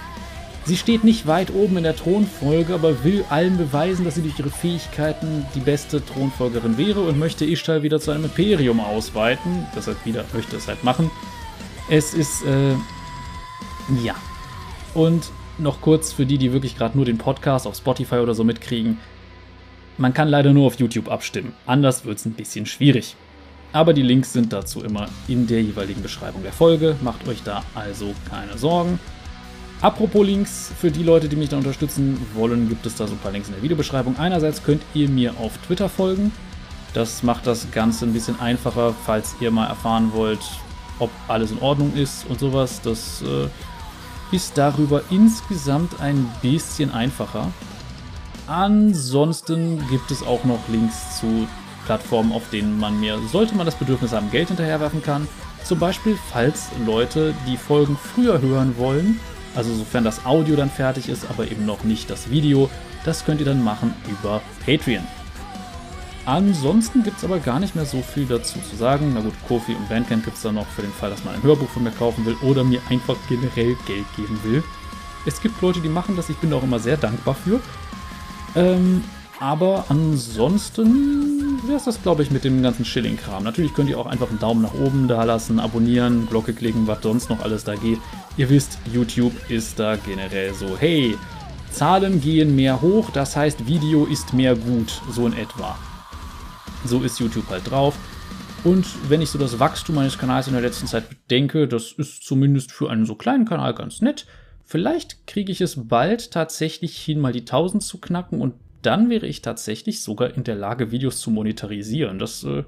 sie 0.64 0.76
steht 0.76 1.04
nicht 1.04 1.26
weit 1.26 1.52
oben 1.52 1.76
in 1.76 1.82
der 1.82 1.96
Thronfolge, 1.96 2.74
aber 2.74 3.04
will 3.04 3.24
allen 3.30 3.56
beweisen, 3.56 4.04
dass 4.04 4.14
sie 4.14 4.22
durch 4.22 4.38
ihre 4.38 4.50
Fähigkeiten 4.50 5.46
die 5.54 5.60
beste 5.60 6.04
Thronfolgerin 6.04 6.78
wäre 6.78 7.00
und 7.00 7.18
möchte 7.18 7.44
Ishtal 7.44 7.82
wieder 7.82 8.00
zu 8.00 8.10
einem 8.10 8.24
Imperium 8.24 8.80
ausweiten. 8.80 9.66
Deshalb 9.74 10.04
wieder 10.04 10.24
möchte 10.32 10.56
es 10.56 10.68
halt 10.68 10.84
machen. 10.84 11.10
Es 11.88 12.14
ist. 12.14 12.44
Äh, 12.44 12.74
ja. 14.04 14.14
Und 14.94 15.30
noch 15.58 15.80
kurz 15.80 16.12
für 16.12 16.26
die, 16.26 16.38
die 16.38 16.52
wirklich 16.52 16.76
gerade 16.76 16.96
nur 16.96 17.04
den 17.04 17.18
Podcast 17.18 17.66
auf 17.66 17.76
Spotify 17.76 18.16
oder 18.16 18.34
so 18.34 18.44
mitkriegen. 18.44 18.98
Man 19.98 20.14
kann 20.14 20.28
leider 20.28 20.52
nur 20.52 20.66
auf 20.66 20.78
YouTube 20.78 21.08
abstimmen. 21.10 21.52
Anders 21.66 22.04
wird 22.04 22.18
es 22.18 22.24
ein 22.24 22.32
bisschen 22.32 22.66
schwierig. 22.66 23.16
Aber 23.72 23.94
die 23.94 24.02
Links 24.02 24.32
sind 24.32 24.52
dazu 24.52 24.82
immer 24.82 25.08
in 25.28 25.46
der 25.46 25.62
jeweiligen 25.62 26.02
Beschreibung 26.02 26.42
der 26.42 26.52
Folge. 26.52 26.96
Macht 27.02 27.26
euch 27.26 27.42
da 27.42 27.62
also 27.74 28.14
keine 28.28 28.58
Sorgen. 28.58 28.98
Apropos 29.83 30.24
Links, 30.24 30.70
für 30.78 30.93
die 30.93 31.03
Leute, 31.03 31.28
die 31.28 31.35
mich 31.35 31.49
da 31.49 31.57
unterstützen 31.57 32.24
wollen, 32.35 32.68
gibt 32.68 32.87
es 32.87 32.95
da 32.95 33.09
so 33.09 33.14
ein 33.14 33.18
paar 33.18 33.33
Links 33.33 33.49
in 33.49 33.55
der 33.55 33.64
Videobeschreibung. 33.64 34.16
Einerseits 34.16 34.62
könnt 34.62 34.80
ihr 34.95 35.09
mir 35.09 35.35
auf 35.41 35.59
Twitter 35.66 35.89
folgen. 35.89 36.30
Das 36.95 37.24
macht 37.24 37.49
das 37.49 37.68
Ganze 37.72 38.07
ein 38.07 38.12
bisschen 38.12 38.39
einfacher, 38.39 38.95
falls 39.05 39.35
ihr 39.41 39.51
mal 39.51 39.66
erfahren 39.66 40.12
wollt, 40.14 40.39
ob 41.01 41.11
alles 41.26 41.51
in 41.51 41.61
Ordnung 41.61 41.95
ist 41.97 42.24
und 42.28 42.39
sowas. 42.39 42.80
Das 42.80 43.22
äh, 43.22 43.49
ist 44.30 44.57
darüber 44.57 45.03
insgesamt 45.11 46.01
ein 46.01 46.30
bisschen 46.43 46.93
einfacher. 46.93 47.51
Ansonsten 48.47 49.85
gibt 49.89 50.12
es 50.12 50.22
auch 50.22 50.45
noch 50.45 50.61
Links 50.68 51.18
zu 51.18 51.49
Plattformen, 51.87 52.30
auf 52.30 52.49
denen 52.51 52.78
man 52.78 53.01
mir, 53.01 53.18
sollte 53.33 53.57
man 53.57 53.66
das 53.66 53.74
Bedürfnis 53.74 54.12
haben, 54.12 54.30
Geld 54.30 54.47
hinterherwerfen 54.47 55.03
kann. 55.03 55.26
Zum 55.64 55.80
Beispiel, 55.80 56.16
falls 56.30 56.68
Leute 56.87 57.35
die 57.49 57.57
Folgen 57.57 57.97
früher 57.97 58.41
hören 58.41 58.76
wollen, 58.78 59.18
also 59.55 59.74
sofern 59.74 60.05
das 60.05 60.24
Audio 60.24 60.57
dann 60.57 60.70
fertig 60.70 61.09
ist, 61.09 61.28
aber 61.28 61.50
eben 61.50 61.66
noch 61.66 61.84
nicht 61.84 62.11
das 62.11 62.30
Video, 62.30 62.70
das 63.05 63.24
könnt 63.24 63.40
ihr 63.40 63.46
dann 63.46 63.62
machen 63.62 63.94
über 64.09 64.40
Patreon. 64.64 65.07
Ansonsten 66.24 67.03
gibt 67.03 67.18
es 67.18 67.24
aber 67.24 67.40
gar 67.40 67.59
nicht 67.59 67.74
mehr 67.74 67.84
so 67.84 68.00
viel 68.00 68.26
dazu 68.26 68.61
zu 68.61 68.76
sagen. 68.76 69.12
Na 69.14 69.20
gut, 69.20 69.34
Kofi 69.48 69.74
und 69.74 69.88
Bandcamp 69.88 70.24
gibt 70.24 70.36
es 70.36 70.42
da 70.42 70.53
noch 70.53 70.68
für 70.68 70.82
den 70.82 70.92
Fall, 70.92 71.11
dass 71.11 71.24
man 71.24 71.34
ein 71.34 71.42
Hörbuch 71.42 71.68
von 71.68 71.82
mir 71.82 71.90
kaufen 71.90 72.24
will 72.24 72.36
oder 72.42 72.62
mir 72.62 72.80
einfach 72.90 73.16
generell 73.28 73.76
Geld 73.86 74.07
geben 74.16 74.38
will. 74.44 74.62
Es 75.26 75.40
gibt 75.40 75.61
Leute, 75.61 75.80
die 75.80 75.88
machen 75.88 76.16
das, 76.16 76.30
ich 76.30 76.36
bin 76.36 76.50
da 76.50 76.57
auch 76.57 76.62
immer 76.62 76.78
sehr 76.78 76.96
dankbar 76.96 77.34
für. 77.34 77.61
Ähm, 78.55 79.03
aber 79.43 79.86
ansonsten 79.88 81.59
wäre 81.66 81.76
es 81.76 81.86
das, 81.86 82.01
glaube 82.01 82.22
ich, 82.22 82.30
mit 82.30 82.45
dem 82.45 82.62
ganzen 82.62 82.84
Schilling-Kram. 82.84 83.43
Natürlich 83.43 83.74
könnt 83.74 83.90
ihr 83.90 83.99
auch 83.99 84.07
einfach 84.07 84.30
einen 84.30 84.38
Daumen 84.38 84.62
nach 84.62 84.74
oben 84.74 85.09
da 85.09 85.24
lassen, 85.24 85.59
abonnieren, 85.59 86.28
Glocke 86.28 86.53
klicken, 86.53 86.86
was 86.86 87.03
sonst 87.03 87.28
noch 87.28 87.40
alles 87.40 87.64
da 87.64 87.74
geht. 87.74 87.99
Ihr 88.36 88.49
wisst, 88.51 88.78
YouTube 88.93 89.32
ist 89.51 89.80
da 89.80 89.97
generell 89.97 90.55
so, 90.55 90.78
hey, 90.78 91.18
Zahlen 91.72 92.20
gehen 92.20 92.55
mehr 92.55 92.80
hoch, 92.82 93.11
das 93.11 93.34
heißt, 93.34 93.66
Video 93.66 94.05
ist 94.05 94.32
mehr 94.32 94.55
gut, 94.55 95.03
so 95.11 95.26
in 95.26 95.32
etwa. 95.32 95.76
So 96.84 97.03
ist 97.03 97.18
YouTube 97.18 97.51
halt 97.51 97.68
drauf. 97.68 97.97
Und 98.62 98.86
wenn 99.09 99.22
ich 99.22 99.30
so 99.30 99.40
das 99.40 99.59
Wachstum 99.59 99.97
meines 99.97 100.18
Kanals 100.18 100.47
in 100.47 100.53
der 100.53 100.62
letzten 100.62 100.86
Zeit 100.86 101.09
bedenke, 101.09 101.66
das 101.66 101.90
ist 101.90 102.22
zumindest 102.22 102.70
für 102.70 102.90
einen 102.90 103.07
so 103.07 103.16
kleinen 103.16 103.45
Kanal 103.45 103.74
ganz 103.74 104.03
nett. 104.03 104.24
Vielleicht 104.64 105.26
kriege 105.26 105.51
ich 105.51 105.61
es 105.61 105.88
bald 105.88 106.30
tatsächlich 106.30 106.97
hin, 106.97 107.18
mal 107.18 107.32
die 107.32 107.40
1000 107.40 107.82
zu 107.82 107.99
knacken 107.99 108.40
und 108.40 108.55
dann 108.83 109.09
wäre 109.09 109.26
ich 109.26 109.43
tatsächlich 109.43 110.03
sogar 110.03 110.35
in 110.35 110.45
der 110.45 110.55
Lage, 110.55 110.91
Videos 110.91 111.20
zu 111.20 111.30
monetarisieren. 111.30 112.18
Das, 112.18 112.45
äh, 112.45 112.64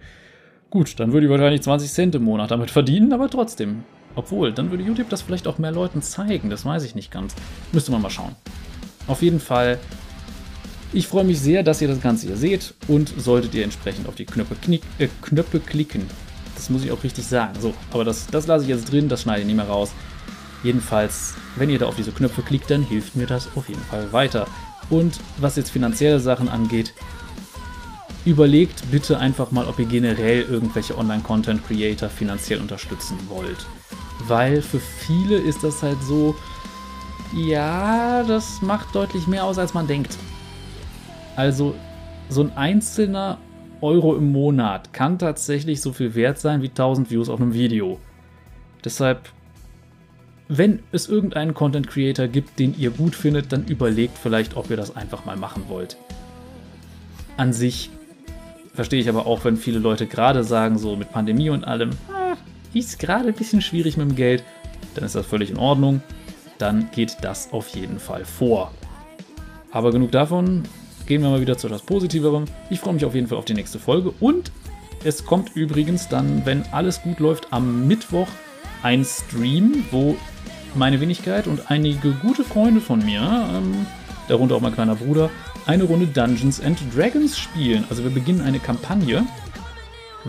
gut, 0.71 0.99
dann 0.99 1.13
würde 1.13 1.27
ich 1.27 1.31
wahrscheinlich 1.31 1.63
20 1.63 1.91
Cent 1.91 2.15
im 2.15 2.25
Monat 2.25 2.51
damit 2.51 2.71
verdienen, 2.71 3.13
aber 3.13 3.29
trotzdem. 3.29 3.85
Obwohl, 4.17 4.53
dann 4.53 4.71
würde 4.71 4.85
YouTube 4.85 5.09
das 5.09 5.23
vielleicht 5.23 5.49
auch 5.49 5.59
mehr 5.59 5.73
Leuten 5.73 6.01
zeigen, 6.01 6.49
das 6.49 6.65
weiß 6.65 6.85
ich 6.85 6.95
nicht 6.95 7.11
ganz. 7.11 7.35
Müsste 7.73 7.91
man 7.91 8.01
mal 8.01 8.11
schauen. 8.11 8.37
Auf 9.09 9.23
jeden 9.23 9.41
Fall, 9.41 9.79
ich 10.93 11.09
freue 11.09 11.25
mich 11.25 11.41
sehr, 11.41 11.63
dass 11.65 11.83
ihr 11.83 11.89
das 11.89 12.01
Ganze 12.01 12.29
hier 12.29 12.37
seht 12.37 12.75
und 12.87 13.13
solltet 13.19 13.55
ihr 13.55 13.65
entsprechend 13.65 14.09
auf 14.09 14.15
die 14.15 14.25
Knöpfe, 14.25 14.55
knick, 14.55 14.83
äh, 14.99 15.09
Knöpfe 15.23 15.59
klicken. 15.59 16.07
Das 16.55 16.71
muss 16.71 16.85
ich 16.85 16.93
auch 16.93 17.03
richtig 17.03 17.27
sagen. 17.27 17.55
So, 17.61 17.75
aber 17.93 18.05
das, 18.05 18.29
das 18.29 18.47
lasse 18.47 18.65
ich 18.65 18.71
jetzt 18.71 18.91
drin, 18.93 19.09
das 19.09 19.23
schneide 19.23 19.41
ich 19.41 19.47
nicht 19.47 19.57
mehr 19.57 19.67
raus. 19.67 19.91
Jedenfalls, 20.63 21.35
wenn 21.57 21.69
ihr 21.69 21.79
da 21.79 21.87
auf 21.87 21.97
diese 21.97 22.13
Knöpfe 22.13 22.43
klickt, 22.43 22.71
dann 22.71 22.83
hilft 22.83 23.17
mir 23.17 23.27
das 23.27 23.49
auf 23.57 23.69
jeden 23.69 23.83
Fall 23.83 24.13
weiter. 24.13 24.47
Und 24.95 25.19
was 25.39 25.57
jetzt 25.57 25.71
finanzielle 25.71 26.21
Sachen 26.21 26.49
angeht, 26.49 26.95
überlegt 28.25 28.93
bitte 28.93 29.19
einfach 29.19 29.51
mal, 29.51 29.67
ob 29.67 29.81
ihr 29.81 29.87
generell 29.87 30.43
irgendwelche 30.43 30.97
Online-Content-Creator 30.97 32.09
finanziell 32.09 32.61
unterstützen 32.61 33.19
wollt. 33.29 33.67
Weil 34.29 34.63
für 34.63 34.79
viele 34.79 35.37
ist 35.37 35.65
das 35.65 35.83
halt 35.83 36.01
so, 36.01 36.37
ja, 37.35 38.23
das 38.23 38.63
macht 38.63 38.95
deutlich 38.95 39.27
mehr 39.27 39.45
aus, 39.45 39.59
als 39.59 39.75
man 39.75 39.89
denkt. 39.89 40.17
Also 41.35 41.75
so 42.29 42.43
ein 42.43 42.57
einzelner 42.57 43.39
Euro 43.81 44.15
im 44.15 44.31
Monat 44.31 44.93
kann 44.93 45.19
tatsächlich 45.19 45.81
so 45.81 45.93
viel 45.93 46.15
wert 46.15 46.39
sein 46.39 46.63
wie 46.63 46.69
1000 46.69 47.11
Views 47.11 47.29
auf 47.29 47.41
einem 47.41 47.53
Video. 47.53 47.99
Deshalb 48.85 49.29
wenn 50.49 50.81
es 50.93 51.09
irgendeinen 51.09 51.55
Content 51.55 51.89
Creator 51.89 52.29
gibt, 52.29 52.59
den 52.59 52.79
ihr 52.79 52.91
gut 52.91 53.15
findet, 53.15 53.53
dann 53.53 53.65
überlegt 53.67 54.19
vielleicht, 54.19 54.57
ob 54.57 54.71
ihr 54.71 54.77
das 54.77 54.95
einfach 54.95 55.25
mal 55.25 55.37
machen 55.37 55.65
wollt. 55.69 55.97
An 57.37 57.53
sich 57.53 57.91
verstehe 58.75 59.01
ich 59.01 59.09
aber 59.09 59.27
auch, 59.27 59.45
wenn 59.45 59.57
viele 59.57 59.79
Leute 59.79 60.07
gerade 60.07 60.45
sagen, 60.45 60.79
so 60.79 60.97
mit 60.97 61.11
Pandemie 61.13 61.51
und 61.51 61.65
allem, 61.65 61.91
ah, 62.13 62.37
ist 62.75 62.99
gerade 62.99 63.29
ein 63.29 63.35
bisschen 63.35 63.63
schwierig 63.63 63.97
mit 63.97 64.09
dem 64.09 64.17
Geld, 64.17 64.43
dann 64.95 65.05
ist 65.05 65.15
das 65.15 65.27
völlig 65.27 65.51
in 65.51 65.57
Ordnung. 65.57 66.03
Dann 66.59 66.89
geht 66.93 67.17
das 67.23 67.53
auf 67.53 67.69
jeden 67.69 67.99
Fall 67.99 68.25
vor. 68.25 68.73
Aber 69.71 69.91
genug 69.91 70.13
davon, 70.13 70.63
gehen 71.07 71.23
wir 71.23 71.31
mal 71.31 71.41
wieder 71.41 71.59
zu 71.59 71.67
etwas 71.67 71.83
Positiverem. 71.83 72.45
Ich 72.71 72.81
freue 72.81 72.95
mich 72.95 73.05
auf 73.05 73.15
jeden 73.15 73.27
Fall 73.27 73.39
auf 73.39 73.45
die 73.45 73.55
nächste 73.55 73.79
Folge 73.79 74.13
und 74.21 74.53
es 75.05 75.25
kommt 75.25 75.55
übrigens 75.57 76.09
dann, 76.09 76.47
wenn 76.47 76.63
alles 76.73 77.03
gut 77.03 77.19
läuft, 77.19 77.53
am 77.53 77.87
Mittwoch 77.87 78.29
ein 78.83 79.05
Stream, 79.05 79.85
wo 79.91 80.17
meine 80.77 81.01
Wenigkeit 81.01 81.47
und 81.47 81.71
einige 81.71 82.13
gute 82.13 82.45
Freunde 82.45 82.81
von 82.81 83.05
mir, 83.05 83.21
ähm, 83.55 83.87
darunter 84.29 84.57
auch 84.57 84.61
mein 84.61 84.75
kleiner 84.75 84.95
Bruder, 84.95 85.31
eine 85.67 85.85
Runde 85.85 86.07
Dungeons 86.07 86.61
and 86.61 86.79
Dragons 86.95 87.39
spielen. 87.39 87.85
Also 87.91 88.05
wir 88.05 88.11
beginnen 88.11 88.41
eine 88.41 88.59
Kampagne, 88.59 89.25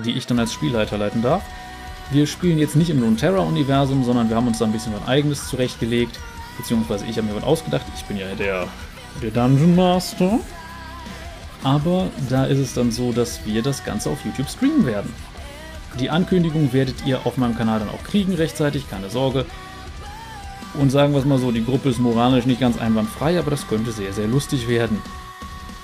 die 0.04 0.12
ich 0.12 0.28
dann 0.28 0.39
als 0.39 0.54
Spielleiter 0.54 0.98
leiten 0.98 1.22
darf. 1.22 1.43
Wir 2.12 2.28
spielen 2.28 2.60
jetzt 2.60 2.76
nicht 2.76 2.89
im 2.89 3.02
Runeterra-Universum, 3.02 4.04
sondern 4.04 4.30
wir 4.30 4.36
haben 4.36 4.48
uns 4.48 4.60
da 4.60 4.66
ein 4.66 4.72
bisschen 4.72 4.93
was 4.93 5.08
eigenes 5.08 5.48
zurechtgelegt. 5.48 6.20
Beziehungsweise 6.58 7.06
ich 7.06 7.18
habe 7.18 7.28
mir 7.28 7.36
was 7.36 7.43
ausgedacht. 7.43 7.86
Ich 7.96 8.06
bin 8.06 8.18
ja 8.18 8.28
der, 8.36 8.68
der 9.22 9.32
Dungeon 9.32 9.76
Master. 9.76 10.39
Aber 11.64 12.10
da 12.30 12.46
ist 12.46 12.60
es 12.60 12.76
dann 12.76 12.91
so, 12.91 13.12
dass 13.12 13.46
wir 13.46 13.64
das 13.64 13.84
Ganze 13.84 14.12
auf 14.12 14.24
YouTube 14.24 14.48
streamen 14.48 14.86
werden. 14.86 15.12
Die 16.00 16.10
Ankündigung 16.10 16.74
werdet 16.74 17.06
ihr 17.06 17.26
auf 17.26 17.38
meinem 17.38 17.58
Kanal 17.58 17.80
dann 17.80 17.89
auch 17.89 18.04
kriegen 18.04 18.36
rechtzeitig, 18.36 18.89
keine 18.89 19.10
Sorge. 19.10 19.46
Und 20.80 20.90
sagen 20.90 21.14
wir 21.14 21.20
es 21.20 21.26
mal 21.26 21.38
so, 21.38 21.52
die 21.52 21.64
Gruppe 21.64 21.90
ist 21.90 22.00
moralisch 22.00 22.46
nicht 22.46 22.60
ganz 22.60 22.78
einwandfrei, 22.78 23.40
aber 23.40 23.52
das 23.52 23.68
könnte 23.68 23.92
sehr, 23.92 24.14
sehr 24.14 24.28
lustig 24.28 24.68
werden. 24.68 25.02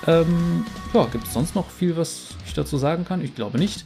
Ähm, 0.07 0.65
ja, 0.93 1.05
gibt 1.05 1.27
es 1.27 1.33
sonst 1.33 1.55
noch 1.55 1.69
viel, 1.69 1.95
was 1.95 2.29
ich 2.45 2.53
dazu 2.53 2.77
sagen 2.77 3.05
kann? 3.05 3.23
Ich 3.23 3.35
glaube 3.35 3.57
nicht. 3.57 3.83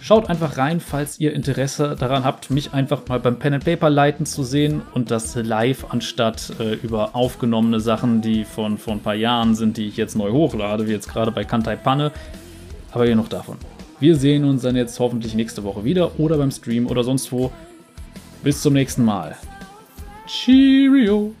Schaut 0.00 0.30
einfach 0.30 0.56
rein, 0.56 0.80
falls 0.80 1.20
ihr 1.20 1.34
Interesse 1.34 1.96
daran 1.98 2.24
habt, 2.24 2.50
mich 2.50 2.72
einfach 2.72 3.02
mal 3.08 3.20
beim 3.20 3.38
Pen 3.38 3.54
and 3.54 3.64
Paper 3.64 3.90
leiten 3.90 4.26
zu 4.26 4.42
sehen 4.42 4.82
und 4.94 5.10
das 5.10 5.34
live 5.34 5.86
anstatt 5.90 6.52
äh, 6.60 6.74
über 6.74 7.14
aufgenommene 7.14 7.80
Sachen, 7.80 8.22
die 8.22 8.44
von 8.44 8.78
vor 8.78 8.94
ein 8.94 9.00
paar 9.00 9.14
Jahren 9.14 9.54
sind, 9.54 9.76
die 9.76 9.88
ich 9.88 9.96
jetzt 9.96 10.16
neu 10.16 10.30
hochlade, 10.30 10.86
wie 10.86 10.92
jetzt 10.92 11.08
gerade 11.08 11.30
bei 11.30 11.44
Kantai 11.44 11.76
Panne. 11.76 12.12
Aber 12.92 13.06
genug 13.06 13.28
davon. 13.28 13.58
Wir 14.00 14.16
sehen 14.16 14.44
uns 14.44 14.62
dann 14.62 14.76
jetzt 14.76 14.98
hoffentlich 14.98 15.34
nächste 15.34 15.64
Woche 15.64 15.84
wieder 15.84 16.18
oder 16.18 16.38
beim 16.38 16.50
Stream 16.50 16.86
oder 16.86 17.04
sonst 17.04 17.30
wo. 17.32 17.50
Bis 18.42 18.62
zum 18.62 18.74
nächsten 18.74 19.04
Mal. 19.04 19.36
Cheerio! 20.28 21.34